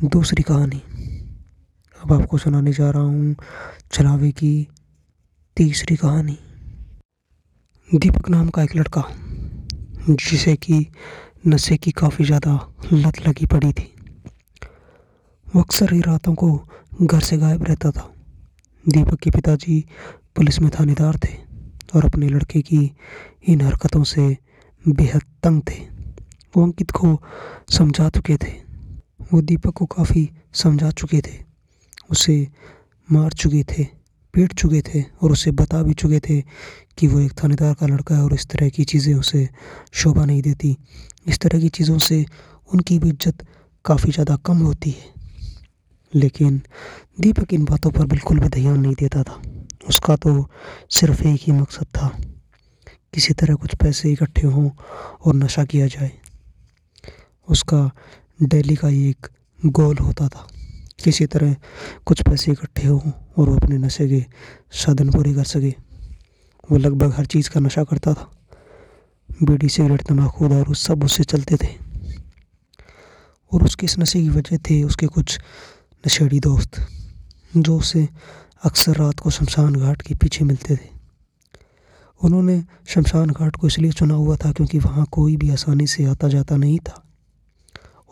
दूसरी 0.04 0.42
कहानी। 0.42 0.82
अब 2.04 2.12
आपको 2.12 2.38
सुनाने 2.38 2.72
जा 2.72 2.90
रहा 2.90 3.02
हूँ 3.02 3.36
छलावे 3.92 4.30
की 4.32 4.68
तीसरी 5.56 5.96
कहानी। 5.96 6.38
दीपक 7.94 8.28
नाम 8.28 8.48
का 8.48 8.62
एक 8.62 8.76
लड़का, 8.76 9.04
जिसे 10.10 10.56
कि 10.56 10.86
नशे 11.44 11.76
की 11.76 11.90
काफ़ी 11.90 12.24
ज़्यादा 12.24 12.52
लत 12.92 13.20
लगी 13.26 13.46
पड़ी 13.46 13.72
थी। 13.72 13.84
वो 15.46 15.60
अक्सर 15.60 15.92
ही 15.92 16.00
रातों 16.00 16.34
को 16.34 16.48
घर 17.02 17.20
से 17.20 17.36
गायब 17.36 17.62
रहता 17.64 17.90
था। 17.90 18.02
दीपक 18.86 19.18
के 19.18 19.30
पिताजी 19.30 19.84
पुलिस 20.36 20.60
में 20.60 20.70
थानेदार 20.70 21.16
थे 21.16 21.32
और 21.94 22.04
अपने 22.04 22.28
लड़के 22.28 22.60
की 22.62 22.80
इन 23.48 23.60
हरकतों 23.60 24.02
से 24.04 24.26
बेहद 24.84 25.22
तंग 25.42 25.62
थे। 25.70 25.78
वो 26.54 26.64
अंकित 26.64 26.90
को 26.90 27.16
समझा 27.70 28.08
चुके 28.08 28.36
थे। 28.36 28.52
वो 29.32 29.40
दीपक 29.42 29.72
को 29.72 29.86
काफ़ी 29.86 30.28
समझा 30.54 30.90
चुके 30.90 31.20
थे। 31.20 31.38
उसे 32.10 32.46
मार 33.08 33.32
चुके 33.32 33.62
थे, 33.62 33.84
पीट 34.34 34.52
चुके 34.52 34.80
थे 34.82 35.02
और 35.22 35.32
उसे 35.32 35.50
बता 35.50 35.82
भी 35.82 35.94
चुके 35.94 36.18
थे 36.20 36.40
कि 36.98 37.06
वो 37.06 37.20
एक 37.20 37.32
थानेदार 37.42 37.74
का 37.74 37.86
लड़का 37.86 38.14
है 38.14 38.22
और 38.22 38.34
इस 38.34 38.46
तरह 38.46 38.68
की 38.68 38.84
चीज़ें 38.84 39.14
उसे 39.14 39.48
शोभा 39.92 40.24
नहीं 40.24 40.42
देती। 40.42 40.76
इस 41.26 41.38
तरह 41.38 41.60
की 41.60 41.68
चीज़ों 41.70 41.98
से 42.00 42.24
उनकी 42.70 42.98
भी 42.98 43.08
इज़्ज़त 43.08 43.44
काफ़ी 43.84 44.12
ज़्यादा 44.12 44.36
कम 44.36 44.58
होती 44.58 44.90
है। 44.90 45.08
लेकिन 46.12 46.60
दीपक 47.20 47.52
इन 47.54 47.64
बातों 47.64 47.90
पर 47.90 48.06
बिल्कुल 48.06 48.38
भी 48.40 48.48
ध्यान 48.50 48.78
नहीं 48.80 48.94
देता 48.94 49.22
था। 49.22 49.40
उसका 49.88 50.16
तो 50.16 50.48
सिर्फ़ 50.90 51.22
एक 51.24 51.40
ही 51.42 51.52
मकसद 51.52 51.86
था, 51.88 52.08
किसी 53.14 53.34
तरह 53.34 53.54
कुछ 53.56 53.74
पैसे 53.74 54.12
इकट्ठे 54.12 54.46
हों 54.46 54.70
और 55.20 55.34
नशा 55.34 55.64
किया 55.64 55.86
जाए। 55.88 56.10
उसका 57.48 57.90
डेली 58.40 58.76
का 58.76 58.88
एक 58.88 59.26
गोल 59.60 59.96
होता 59.98 60.28
था, 60.28 60.46
किसी 61.04 61.26
तरह 61.26 61.54
कुछ 62.06 62.22
पैसे 62.22 62.52
इकट्ठे 62.52 62.86
हों 62.86 63.12
और 63.36 63.48
वो 63.48 63.56
अपने 63.56 63.78
नशे 63.78 64.08
के 64.08 64.24
साधन 64.76 65.10
पूरे 65.10 65.34
कर 65.34 65.44
सके। 65.46 65.74
वो 66.68 66.78
लगभग 66.78 67.12
हर 67.12 67.26
चीज़ 67.26 67.50
का 67.50 67.60
नशा 67.60 67.84
करता 67.84 68.14
था। 68.14 68.30
बीड़ी 69.40 69.68
सिगरेट 69.68 70.02
तम्बाकू 70.02 70.48
दारू 70.48 70.74
सब 70.76 71.04
उससे 71.04 71.24
चलते 71.24 71.56
थे। 71.56 71.68
और 73.52 73.64
उसके 73.64 73.86
इस 73.86 73.98
नशे 73.98 74.20
की 74.22 74.28
वजह 74.30 74.58
थे 74.60 74.82
उसके 74.84 75.06
कुछ 75.08 75.38
नशेड़ी 76.04 76.40
दोस्त, 76.40 76.80
जो 77.56 77.76
उसे 77.76 78.08
अक्सर 78.64 78.96
रात 78.96 79.20
को 79.20 79.30
शमशान 79.30 79.74
घाट 79.76 80.02
के 80.02 80.14
पीछे 80.14 80.44
मिलते 80.44 80.76
थे। 80.76 80.88
उन्होंने 82.20 82.62
शमशान 82.86 83.30
घाट 83.30 83.56
को 83.56 83.66
इसलिए 83.66 83.92
चुना 83.92 84.14
हुआ 84.14 84.36
था 84.36 84.52
क्योंकि 84.52 84.78
वहाँ 84.78 85.06
कोई 85.10 85.36
भी 85.36 85.50
आसानी 85.50 85.86
से 85.86 86.04
आता 86.04 86.28
जाता 86.28 86.56
नहीं 86.56 86.78
था, 86.78 87.02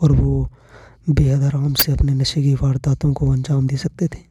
और 0.01 0.11
वो 0.11 0.49
बेहद 1.09 1.43
आराम 1.43 1.73
से 1.73 1.91
अपने 1.91 2.13
नशे 2.13 2.41
की 2.43 2.53
वारदातों 2.55 3.13
को 3.13 3.31
अंजाम 3.31 3.67
दे 3.67 3.77
सकते 3.77 4.07
थे। 4.07 4.27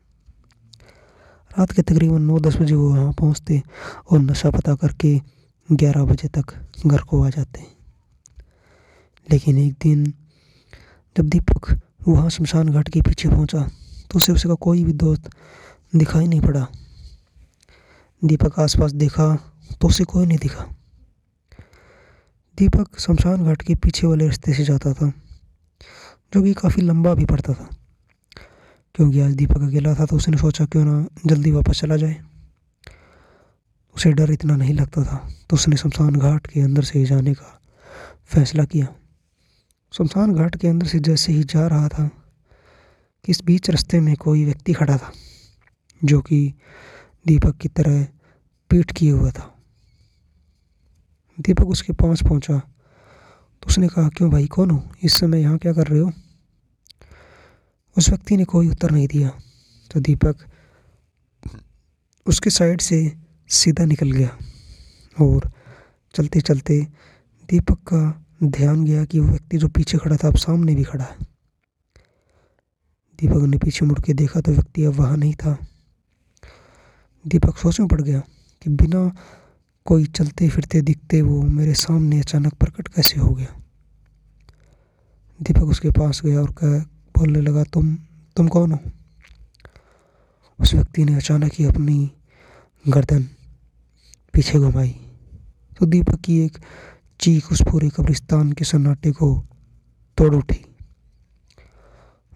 रात 1.51 1.73
के 1.73 1.83
तकरीबन 1.83 2.23
नौ 2.23 2.39
दस 2.41 2.57
बजे 2.57 2.75
वो 2.75 2.89
वहाँ 2.91 3.13
पहुँचते 3.13 3.63
और 4.11 4.19
नशा 4.21 4.51
पता 4.51 4.75
करके 4.75 5.19
ग्यारह 5.69 6.05
बजे 6.05 6.29
तक 6.29 6.55
घर 6.87 7.01
को 7.01 7.23
आ 7.25 7.29
जाते 7.31 7.61
हैं। 7.61 7.77
लेकिन 9.29 9.59
एक 9.59 9.73
दिन 9.83 10.05
जब 11.17 11.29
दीपक 11.29 11.69
वहाँ 12.09 12.31
शमशान 12.31 12.69
घाट 12.69 12.89
के 12.89 13.01
पीछे 13.03 13.29
पहुँचा 13.29 13.63
तो 14.11 14.17
उसे 14.17 14.33
उसका 14.33 14.55
कोई 14.57 14.85
भी 14.85 14.93
दोस्त 14.95 15.31
दिखाई 15.93 16.27
नहीं 16.27 16.41
पड़ा। 16.41 16.67
दीपक 18.23 18.59
आसपास 18.61 18.93
देखा 18.95 19.35
तो 19.81 19.89
उसे 19.89 20.05
कोई 20.05 20.27
नहीं 20.27 20.39
दिखा। 20.39 20.65
दीपक 22.59 22.99
शमशान 23.01 23.45
घाट 23.45 23.63
के 23.63 23.75
पीछे 23.75 24.07
वाले 24.07 24.27
रास्ते 24.27 24.55
से 24.55 24.65
जाता 24.65 24.93
था, 24.93 25.13
जो 26.33 26.43
कि 26.43 26.55
काफ़ी 26.55 26.83
लंबा 26.83 27.15
भी 27.15 27.25
पड़ता 27.25 27.53
था। 27.53 27.69
क्योंकि 28.95 29.21
आज 29.21 29.35
दीपक 29.35 29.69
अकेला 29.69 29.95
था 29.95 30.07
तो 30.07 30.17
उसने 30.17 30.37
सोचा 30.37 30.65
क्यों 30.65 30.85
ना 30.85 31.07
जल्दी 31.27 31.51
वापस 31.53 31.81
चला 31.81 31.97
जाए। 31.97 32.17
उसे 33.99 34.13
डर 34.13 34.31
इतना 34.31 34.57
नहीं 34.57 34.75
लगता 34.75 35.03
था। 35.05 35.17
तो 35.51 35.57
उसने 35.57 35.77
शमशान 35.77 36.17
घाट 36.17 36.47
के 36.47 36.61
अंदर 36.61 36.83
से 36.83 36.99
ही 36.99 37.05
जाने 37.05 37.35
का 37.35 37.61
फैसला 38.25 38.65
किया। 38.65 38.87
शमशान 39.93 40.35
घाट 40.35 40.57
के 40.57 40.69
अंदर 40.69 40.87
से 40.87 40.99
जैसे 40.99 41.33
ही 41.33 41.45
जा 41.45 41.67
रहा 41.67 41.89
था 41.89 42.09
कि 43.25 43.33
इस 43.33 43.43
बीच 43.45 43.71
रास्ते 43.71 44.01
में 44.01 44.17
कोई 44.17 44.45
व्यक्ति 44.45 44.73
खड़ा 44.73 44.97
था, 44.97 45.13
जो 46.05 46.21
कि 46.21 46.55
दीपक 47.27 47.57
की 47.57 47.69
तरह 47.69 48.07
पीठ 48.71 48.93
किए 48.93 49.11
हुआ 49.11 49.31
था। 49.31 49.55
दीपक 51.41 51.67
उसके 51.67 51.93
पास 51.93 52.23
पहुँचा। 52.23 52.59
तो 53.63 53.67
उसने 53.67 53.89
कहा, 53.89 54.09
क्यों 54.09 54.31
भाई, 54.31 54.47
कौन 54.47 54.71
हो? 54.71 54.83
इस 55.03 55.15
समय 55.15 55.41
यहाँ 55.41 55.59
क्या 55.59 55.73
कर 55.73 55.87
रहे 55.87 56.01
हो? 56.01 56.13
उस 57.99 58.09
व्यक्ति 58.09 58.37
ने 58.37 58.45
कोई 58.45 58.69
उत्तर 58.69 58.91
नहीं 58.91 59.09
दिया। 59.09 59.29
तो 59.91 60.01
दीपक 60.01 60.37
उसके 62.27 62.51
साइड 62.51 62.81
से 62.81 63.28
सीधा 63.49 63.85
निकल 63.85 64.13
गया 64.13 64.39
और 65.21 65.51
चलते 66.15 66.41
चलते 66.41 66.81
दीपक 67.51 67.79
का 67.79 68.25
ध्यान 68.45 68.85
गया 68.85 69.05
कि 69.05 69.21
वो 69.21 69.29
व्यक्ति 69.29 69.59
जो 69.59 69.69
पीछे 69.69 69.99
खड़ा 69.99 70.17
था 70.17 70.29
अब 70.29 70.37
सामने 70.37 70.75
भी 70.75 70.85
खड़ा 70.85 71.05
है। 71.05 71.17
दीपक 73.21 73.43
ने 73.43 73.59
पीछे 73.59 73.87
मुड़ 73.87 74.01
के 74.01 74.13
देखा 74.13 74.41
तो 74.41 74.53
व्यक्ति 74.53 74.85
अब 74.85 74.95
वहाँ 74.95 75.17
नहीं 75.17 75.35
था। 75.35 75.59
दीपक 77.27 77.57
सोच 77.57 77.81
में 77.81 77.89
पड़ 77.89 78.03
गया 78.03 78.21
कि 78.63 78.71
बिना 78.71 79.17
कोई 79.85 80.05
चलते 80.05 80.49
फिरते 80.49 80.81
दिखते 80.81 81.23
वो 81.23 81.43
मेरे 81.43 81.75
सामने 81.75 82.21
अचानक 82.21 82.55
प्रकट 82.55 82.89
कैसे 82.89 83.21
हो 83.21 83.35
गया। 83.35 83.61
दीपक 85.43 85.63
उसके 85.63 85.91
पास 85.91 86.23
गया 86.25 86.41
और 86.41 86.51
कह, 86.53 86.79
बोलने 87.19 87.41
लगा, 87.41 87.65
तुम 87.65 87.99
तुम 88.37 88.49
कौन 88.49 88.73
हो? 88.73 88.79
उस 90.61 90.75
व्यक्ति 90.75 91.05
ने 91.05 91.15
अचानक 91.15 91.53
ही 91.55 91.65
अपनी 91.65 92.11
गर्दन 92.89 93.29
पीछे 94.39 94.59
घुमाई। 94.59 94.91
तो 95.79 95.87
दीपक 95.87 96.21
की 96.21 96.41
एक 96.41 96.59
चीख 97.21 97.53
उस 97.53 97.63
पूरे 97.63 97.89
कब्रिस्तान 97.89 98.53
के 98.53 98.65
सन्नाटे 98.65 99.13
को 99.13 99.47
तोड़ 100.17 100.35
उठी। 100.35 100.77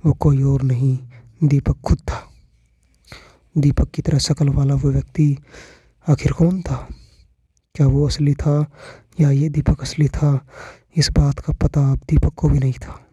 वो 0.06 0.12
कोई 0.12 0.42
और 0.42 0.62
नहीं, 0.62 0.98
दीपक 1.44 1.80
खुद 1.80 1.98
था। 1.98 2.30
दीपक 3.58 3.90
की 3.90 4.02
तरह 4.02 4.18
शकल 4.18 4.48
वाला 4.48 4.74
वो 4.74 4.90
व्यक्ति 4.90 5.38
आखिर 6.08 6.32
कौन 6.32 6.62
था? 6.62 6.88
क्या 7.74 7.86
वो 7.86 8.06
असली 8.06 8.34
था 8.34 8.70
या 9.20 9.30
ये 9.30 9.48
दीपक 9.48 9.82
असली 9.82 10.08
था? 10.08 10.48
इस 10.96 11.10
बात 11.10 11.38
का 11.38 11.52
पता 11.52 11.92
अब 11.92 11.96
दीपक 11.96 12.34
को 12.34 12.48
भी 12.48 12.58
नहीं 12.58 12.72
था। 12.72 13.06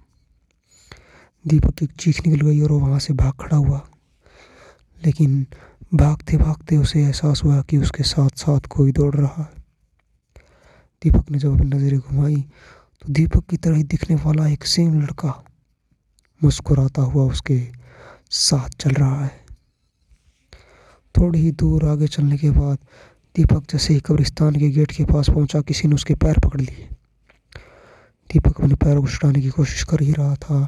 दीपक 1.47 1.73
की 1.73 1.87
चीख 1.87 2.27
निकल 2.27 2.45
गई 2.45 2.61
और 2.61 2.71
वो 2.71 2.79
वहाँ 2.79 2.99
से 2.99 3.13
भाग 3.13 3.33
खड़ा 3.33 3.57
हुआ। 3.57 3.81
लेकिन 5.05 5.47
भागते 5.91 6.37
भागते 6.37 6.77
उसे 6.77 7.01
एहसास 7.01 7.43
हुआ 7.43 7.61
कि 7.61 7.77
उसके 7.77 8.03
साथ 8.03 8.29
साथ 8.37 8.67
कोई 8.69 8.91
दौड़ 8.91 9.15
रहा 9.15 9.43
है। 9.43 9.63
दीपक 11.03 11.31
ने 11.31 11.39
जब 11.39 11.55
अपनी 11.55 11.69
नज़रें 11.69 11.99
घुमाई 11.99 12.35
तो 12.35 13.13
दीपक 13.13 13.45
की 13.49 13.57
तरह 13.57 13.75
ही 13.75 13.83
दिखने 13.83 14.15
वाला 14.15 14.47
एक 14.47 14.65
सेम 14.65 15.01
लड़का 15.01 15.33
मुस्कुराता 16.41 17.01
हुआ 17.01 17.23
उसके 17.23 17.59
साथ 18.31 18.69
चल 18.79 18.91
रहा 18.91 19.23
है। 19.23 19.45
थोड़ी 21.15 21.39
ही 21.39 21.51
दूर 21.51 21.85
आगे 21.85 22.07
चलने 22.07 22.37
के 22.37 22.51
बाद 22.51 22.77
दीपक 23.35 23.71
जैसे 23.71 23.93
ही 23.93 23.99
कब्रिस्तान 23.99 24.55
के 24.55 24.69
गेट 24.69 24.91
के 24.91 25.05
पास 25.05 25.29
पहुँचा, 25.29 25.61
किसी 25.61 25.87
ने 25.87 25.95
उसके 25.95 26.15
पैर 26.15 26.39
पकड़ 26.39 26.61
लिए। 26.61 26.87
दीपक 28.29 28.61
अपने 28.61 28.75
पैरों 28.75 29.01
को 29.01 29.07
छुटाने 29.07 29.41
की 29.41 29.49
कोशिश 29.49 29.83
कर 29.83 30.01
ही 30.01 30.13
रहा 30.13 30.35
था 30.35 30.65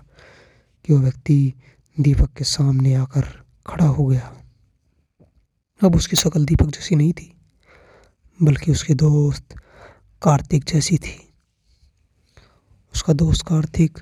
कि 0.86 0.94
वो 0.94 1.00
व्यक्ति 1.00 1.54
दीपक 1.98 2.34
के 2.38 2.44
सामने 2.44 2.94
आकर 2.96 3.34
खड़ा 3.68 3.86
हो 3.86 4.06
गया। 4.06 4.38
अब 5.84 5.96
उसकी 5.96 6.16
शक्ल 6.16 6.46
दीपक 6.46 6.66
जैसी 6.66 6.96
नहीं 6.96 7.14
थी, 7.14 7.34
बल्कि 8.42 8.72
उसके 8.72 8.94
दोस्त 8.94 9.56
कार्तिक 10.22 10.64
जैसी 10.64 10.98
थी। 10.98 11.34
उसका 12.94 13.14
दोस्त 13.14 13.48
कार्तिक, 13.48 14.00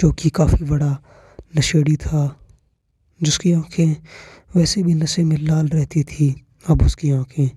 जो 0.00 0.12
कि 0.12 0.30
काफ़ी 0.30 0.64
बड़ा 0.64 1.02
नशेड़ी 1.58 1.96
था, 1.96 2.46
जिसकी 3.22 3.52
आँखें 3.52 4.02
वैसे 4.56 4.82
भी 4.82 4.94
नशे 4.94 5.24
में 5.24 5.36
लाल 5.36 5.68
रहती 5.68 6.04
थी, 6.04 6.46
अब 6.70 6.82
उसकी 6.82 7.10
आँखें 7.10 7.50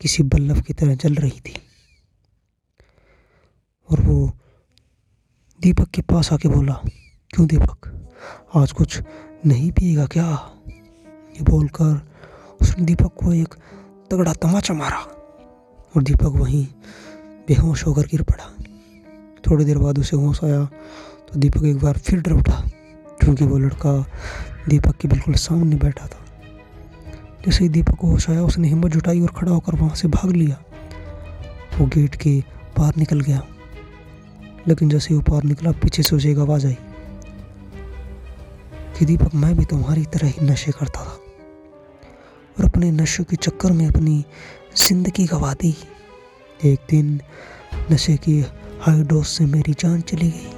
किसी 0.00 0.22
बल्लभ 0.22 0.62
की 0.62 0.72
तरह 0.72 0.94
जल 0.94 1.14
रही 1.14 1.40
थी। 1.40 1.54
और 3.90 4.00
वो 4.00 4.38
दीपक 5.60 5.90
के 5.90 6.02
पास 6.02 6.32
आके 6.32 6.48
बोला, 6.48 6.74
क्यों 7.30 7.46
दीपक? 7.46 8.08
आज 8.56 8.72
कुछ 8.72 9.02
नहीं 9.46 9.72
पिएगा 9.72 10.06
क्या? 10.06 10.56
ये 11.08 11.42
बोलकर 11.42 12.09
उसने 12.60 12.84
दीपक 12.84 13.14
को 13.14 13.32
एक 13.34 13.54
तगड़ा 14.10 14.32
तमाचा 14.34 14.74
मारा 14.74 14.98
और 15.92 16.02
दीपक 16.02 16.32
वहीं 16.36 16.66
बेहोश 17.48 17.86
होकर 17.86 18.06
गिर 18.06 18.22
पड़ा। 18.22 18.46
थोड़ी 19.44 19.64
देर 19.64 19.78
बाद 19.78 19.98
उसे 19.98 20.16
होश 20.16 20.42
आया 20.44 20.64
तो 21.26 21.40
दीपक 21.40 21.64
एक 21.64 21.78
बार 21.78 21.98
फिर 21.98 22.20
डर 22.20 22.32
उठा, 22.32 22.60
क्योंकि 23.20 23.44
वो 23.44 23.58
लड़का 23.58 23.98
दीपक 24.68 24.96
के 24.96 25.08
बिल्कुल 25.08 25.34
सामने 25.36 25.76
बैठा 25.76 26.06
था। 26.06 26.24
जैसे 27.44 27.64
ही 27.64 27.68
दीपक 27.70 27.96
को 27.96 28.06
होश 28.06 28.28
आया, 28.30 28.42
उसने 28.42 28.68
हिम्मत 28.68 28.92
जुटाई 28.92 29.20
और 29.20 29.32
खड़ा 29.36 29.52
होकर 29.52 29.74
वहाँ 29.74 29.94
से 29.94 30.08
भाग 30.08 30.32
लिया। 30.32 30.56
वो 31.78 31.86
गेट 31.86 32.14
के 32.14 32.38
बाहर 32.78 32.96
निकल 32.96 33.20
गया, 33.20 33.42
लेकिन 34.68 34.88
जैसे 34.88 35.14
वो 35.14 35.20
पार 35.22 35.42
निकला, 35.44 35.72
पीछे 35.72 36.02
से 36.02 36.16
उसे 36.16 36.30
एक 36.30 36.38
आवाज़ 36.38 36.66
आई 36.66 36.76
कि 38.98 39.04
दीपक, 39.06 39.34
मैं 39.34 39.56
भी 39.56 39.64
तुम्हारी 39.64 40.04
तरह 40.04 40.28
ही 40.28 40.46
नशे 40.46 40.72
करता 40.72 41.04
था। 41.04 41.18
और 42.60 42.66
अपने 42.66 42.90
नशे 42.92 43.22
के 43.24 43.36
चक्कर 43.36 43.72
में 43.72 43.86
अपनी 43.86 44.24
ज़िंदगी 44.78 45.24
गवा 45.26 45.52
दी। 45.60 45.74
एक 46.60 46.80
दिन 46.90 47.20
नशे 47.92 48.16
की 48.18 48.40
हाई 48.80 49.02
डोज 49.02 49.24
से 49.26 49.44
मेरी 49.46 49.72
जान 49.80 50.00
चली 50.02 50.30
गई। 50.30 50.50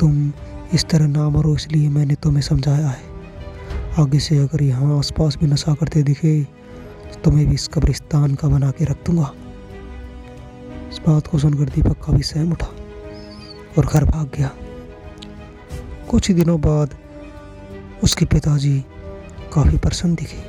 तुम 0.00 0.32
इस 0.74 0.84
तरह 0.84 1.06
ना 1.06 1.28
मरो, 1.28 1.54
इसलिए 1.54 1.88
मैंने 1.88 2.14
तुम्हें 2.14 2.42
समझाया 2.42 2.88
है। 2.88 3.06
आगे 3.98 4.18
से 4.18 4.38
अगर 4.38 4.62
यहाँ 4.62 4.98
आसपास 4.98 5.36
भी 5.36 5.46
नशा 5.46 5.74
करते 5.74 6.02
दिखे 6.02 6.42
तो 6.42 7.20
तुम्हें 7.20 7.46
भी 7.46 7.54
इस 7.54 7.68
कब्रिस्तान 7.68 8.34
का 8.34 8.48
बना 8.48 8.70
के 8.70 8.84
रख 8.84 9.06
दूँगा। 9.06 9.32
इस 10.90 11.00
बात 11.06 11.26
को 11.26 11.38
सुनकर 11.38 11.70
दीपक 11.70 12.04
का 12.04 12.12
भी 12.12 12.22
सहम 12.24 12.52
उठा 12.52 12.72
और 13.78 13.86
घर 13.86 14.04
भाग 14.06 14.30
गया। 14.36 14.50
कुछ 16.10 16.28
ही 16.28 16.34
दिनों 16.34 16.60
बाद 16.60 16.98
उसके 18.02 18.24
पिताजी 18.26 18.78
काफ़ी 19.52 19.78
प्रसन्न 19.78 20.14
दिखे। 20.14 20.47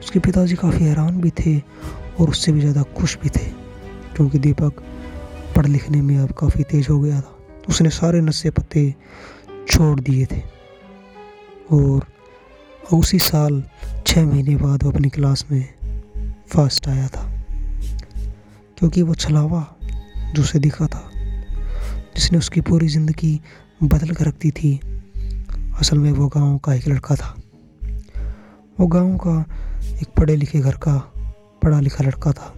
उसके 0.00 0.18
पिताजी 0.18 0.54
काफ़ी 0.56 0.84
हैरान 0.84 1.20
भी 1.20 1.30
थे 1.38 1.58
और 2.20 2.30
उससे 2.30 2.52
भी 2.52 2.60
ज़्यादा 2.60 2.82
खुश 2.96 3.16
भी 3.18 3.28
थे, 3.28 3.44
क्योंकि 4.16 4.38
दीपक 4.38 4.82
पढ़ 5.56 5.66
लिखने 5.66 6.00
में 6.02 6.16
अब 6.18 6.32
काफ़ी 6.38 6.64
तेज 6.64 6.88
हो 6.88 6.98
गया 7.00 7.20
था। 7.20 7.36
उसने 7.68 7.90
सारे 7.90 8.20
नशे 8.20 8.50
पत्ते 8.50 8.94
छोड़ 9.68 9.98
दिए 10.00 10.26
थे। 10.26 10.42
और 11.72 12.06
उसी 12.92 13.18
साल 13.20 13.62
छः 14.06 14.24
महीने 14.26 14.56
बाद 14.56 14.82
वो 14.82 14.90
अपनी 14.90 15.08
क्लास 15.08 15.44
में 15.50 15.68
फ़र्स्ट 16.48 16.88
आया 16.88 17.08
था, 17.08 17.24
क्योंकि 18.78 19.02
वो 19.02 19.14
छलावा 19.16 19.66
जो 20.34 20.42
उसे 20.42 20.58
दिखा 20.58 20.86
था, 20.86 21.10
जिसने 22.16 22.38
उसकी 22.38 22.60
पूरी 22.60 22.88
ज़िंदगी 22.88 23.40
बदल 23.82 24.10
कर 24.10 24.26
रखती 24.26 24.50
थी। 24.50 24.78
असल 25.80 25.98
में 25.98 26.10
वो 26.12 26.26
गाँव 26.28 26.56
का 26.58 26.74
एक 26.74 26.88
लड़का 26.88 27.14
था। 27.16 27.34
वो 28.78 28.86
गाँव 28.86 29.16
का 29.18 29.44
एक 30.02 30.08
पढ़े 30.08 30.36
लिखे 30.36 30.60
घर 30.60 30.76
का 30.76 30.96
पढ़ा 31.62 31.80
लिखा 31.80 32.04
लड़का 32.04 32.32
था, 32.32 32.54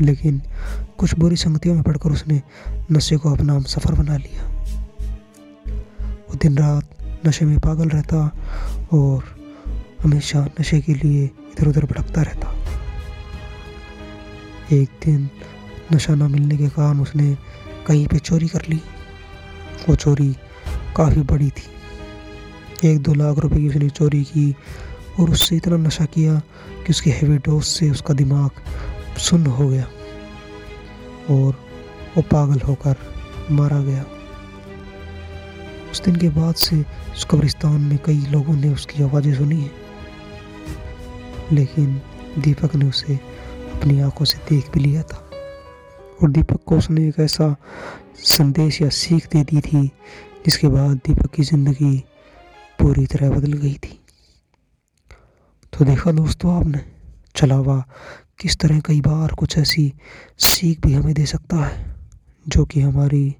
लेकिन 0.00 0.40
कुछ 0.98 1.14
बुरी 1.14 1.36
संगतियों 1.36 1.74
में 1.74 1.82
पढ़कर 1.82 2.10
उसने 2.10 2.40
नशे 2.92 3.16
को 3.16 3.32
अपना 3.34 3.58
सफ़र 3.60 3.94
बना 3.94 4.16
लिया। 4.16 4.48
वो 6.28 6.34
दिन 6.34 6.58
रात 6.58 6.88
नशे 7.26 7.44
में 7.44 7.58
पागल 7.60 7.88
रहता 7.88 8.18
और 8.92 9.24
हमेशा 10.02 10.44
नशे 10.60 10.80
के 10.80 10.94
लिए 10.94 11.24
इधर 11.24 11.68
उधर 11.68 11.84
भटकता 11.84 12.22
रहता। 12.22 12.54
एक 14.72 14.88
दिन 15.04 15.28
नशा 15.94 16.14
ना 16.14 16.28
मिलने 16.28 16.56
के 16.56 16.68
कारण 16.68 17.00
उसने 17.00 17.36
कहीं 17.86 18.06
पे 18.06 18.18
चोरी 18.18 18.48
कर 18.48 18.62
ली। 18.68 18.80
वो 19.88 19.96
चोरी 19.96 20.32
काफ़ी 20.96 21.22
बड़ी 21.22 21.50
थी। 21.50 22.88
एक 22.88 22.98
दो 23.02 23.14
लाख 23.14 23.38
रुपए 23.38 23.56
की 23.56 23.68
उसने 23.68 23.88
चोरी 23.90 24.22
की 24.24 24.54
और 25.20 25.30
उससे 25.30 25.56
इतना 25.56 25.76
नशा 25.78 26.04
किया 26.06 26.34
कि 26.84 26.90
उसके 26.90 27.10
हेवी 27.10 27.36
डोज 27.38 27.62
से 27.64 27.90
उसका 27.90 28.14
दिमाग 28.14 28.50
सुन्न 29.20 29.46
हो 29.48 29.68
गया 29.68 29.84
और 31.30 31.52
वो 32.16 32.22
पागल 32.22 32.60
होकर 32.60 32.96
मारा 33.50 33.80
गया। 33.80 34.04
उस 35.92 36.02
दिन 36.04 36.16
के 36.16 36.28
बाद 36.30 36.54
से 36.56 36.80
उस 37.12 37.26
कब्रिस्तान 37.30 37.80
में 37.80 37.98
कई 38.06 38.26
लोगों 38.30 38.54
ने 38.54 38.72
उसकी 38.74 39.02
आवाज़ें 39.02 39.34
सुनी 39.34 39.60
हैं, 39.60 39.70
लेकिन 41.52 42.00
दीपक 42.38 42.74
ने 42.74 42.86
उसे 42.86 43.14
अपनी 43.74 44.00
आँखों 44.00 44.24
से 44.24 44.38
देख 44.50 44.70
भी 44.74 44.80
लिया 44.80 45.02
था 45.02 45.18
और 46.22 46.30
दीपक 46.30 46.62
को 46.66 46.76
उसने 46.76 47.08
एक 47.08 47.18
ऐसा 47.20 47.54
संदेश 48.26 48.80
या 48.82 48.88
सीख 48.92 49.26
दे 49.28 49.42
दी 49.44 49.60
थी 49.60 49.86
जिसके 50.44 50.68
बाद 50.68 50.96
दीपक 51.06 51.30
की 51.30 51.42
ज़िंदगी 51.42 51.96
पूरी 52.78 53.06
तरह 53.06 53.30
बदल 53.30 53.52
गई 53.52 53.74
थी। 53.74 53.98
तो 55.74 55.84
देखा 55.84 56.10
दोस्तों 56.12 56.52
आपने 56.54 56.80
चलावा 57.36 57.76
किस 58.40 58.56
तरह 58.56 58.80
कई 58.80 59.00
बार 59.00 59.32
कुछ 59.38 59.56
ऐसी 59.58 59.92
सीख 60.38 60.80
भी 60.80 60.92
हमें 60.92 61.14
दे 61.14 61.24
सकता 61.26 61.56
है, 61.56 61.96
जो 62.46 62.64
कि 62.64 62.80
हमारी 62.80 63.34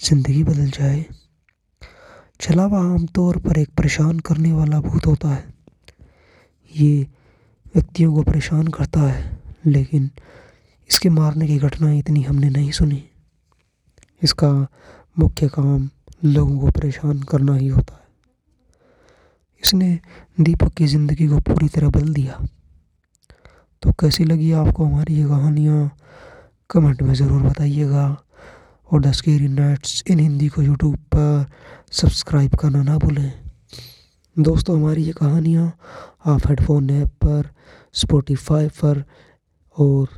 ज़िंदगी 0.00 0.44
बदल 0.44 0.70
जाए। 0.70 1.04
छलावा 2.40 2.78
आमतौर 2.78 3.36
पर 3.36 3.58
एक 3.58 3.68
परेशान 3.68 4.18
करने 4.18 4.52
वाला 4.52 4.80
भूत 4.80 5.06
होता 5.06 5.28
है। 5.28 5.44
ये 6.74 7.06
व्यक्तियों 7.74 8.14
को 8.14 8.22
परेशान 8.22 8.66
करता 8.68 9.00
है, 9.00 9.40
लेकिन 9.66 10.10
इसके 10.90 11.08
मारने 11.10 11.46
की 11.46 11.58
घटनाएँ 11.58 11.98
इतनी 11.98 12.22
हमने 12.22 12.50
नहीं 12.50 12.70
सुनी। 12.70 13.04
इसका 14.22 14.52
मुख्य 15.16 15.48
काम 15.48 15.88
लोगों 16.24 16.58
को 16.60 16.70
परेशान 16.70 17.22
करना 17.22 17.56
ही 17.56 17.68
होता 17.68 17.94
है 17.94 17.97
इसने 19.62 19.98
दीपक 20.40 20.72
की 20.74 20.86
ज़िंदगी 20.86 21.26
को 21.28 21.38
पूरी 21.40 21.68
तरह 21.68 21.88
बदल 21.88 22.12
दिया। 22.14 22.46
तो 23.82 23.92
कैसी 23.92 24.24
लगी 24.24 24.52
आपको 24.52 24.84
हमारी 24.84 25.14
ये 25.14 25.24
कहानियाँ? 25.24 25.90
कमेंट 26.70 27.02
में 27.02 27.14
ज़रूर 27.14 27.42
बताइएगा। 27.42 28.06
और 28.90 29.00
the 29.00 29.12
scary 29.12 29.48
nights 29.48 30.02
in 30.10 30.18
Hindi 30.18 30.48
को 30.48 30.62
यूट्यूब 30.62 30.96
पर 31.14 31.46
सब्सक्राइब 31.92 32.54
करना 32.54 32.82
ना 32.82 32.96
भूलें। 32.98 33.32
दोस्तों, 34.36 34.76
हमारी 34.76 35.02
ये 35.02 35.12
कहानियाँ 35.12 35.66
आप 36.26 36.46
हेडफोन 36.46 36.90
ऐप 36.90 37.08
पर 37.24 37.50
स्पॉटिफाई 37.94 38.68
पर 38.80 39.02
और 39.76 40.08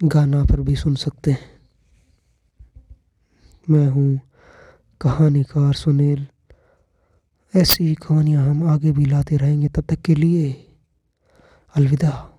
गाना 0.00 0.44
पर 0.44 0.60
भी 0.60 0.76
सुन 0.76 0.94
सकते 0.94 1.30
हैं। 1.30 1.50
मैं 3.66 3.86
हूँ 3.88 4.20
कहानीकार 5.00 5.72
सुनील। 5.74 6.26
ऐसी 7.56 7.84
ही 7.84 7.94
कहानियाँ 7.94 8.50
हम 8.50 8.68
आगे 8.68 8.92
भी 8.92 9.04
लाते 9.04 9.36
रहेंगे। 9.36 9.68
तब 9.68 9.80
तक 9.80 10.00
के 10.00 10.14
लिए 10.14 10.66
अलविदा। 11.76 12.33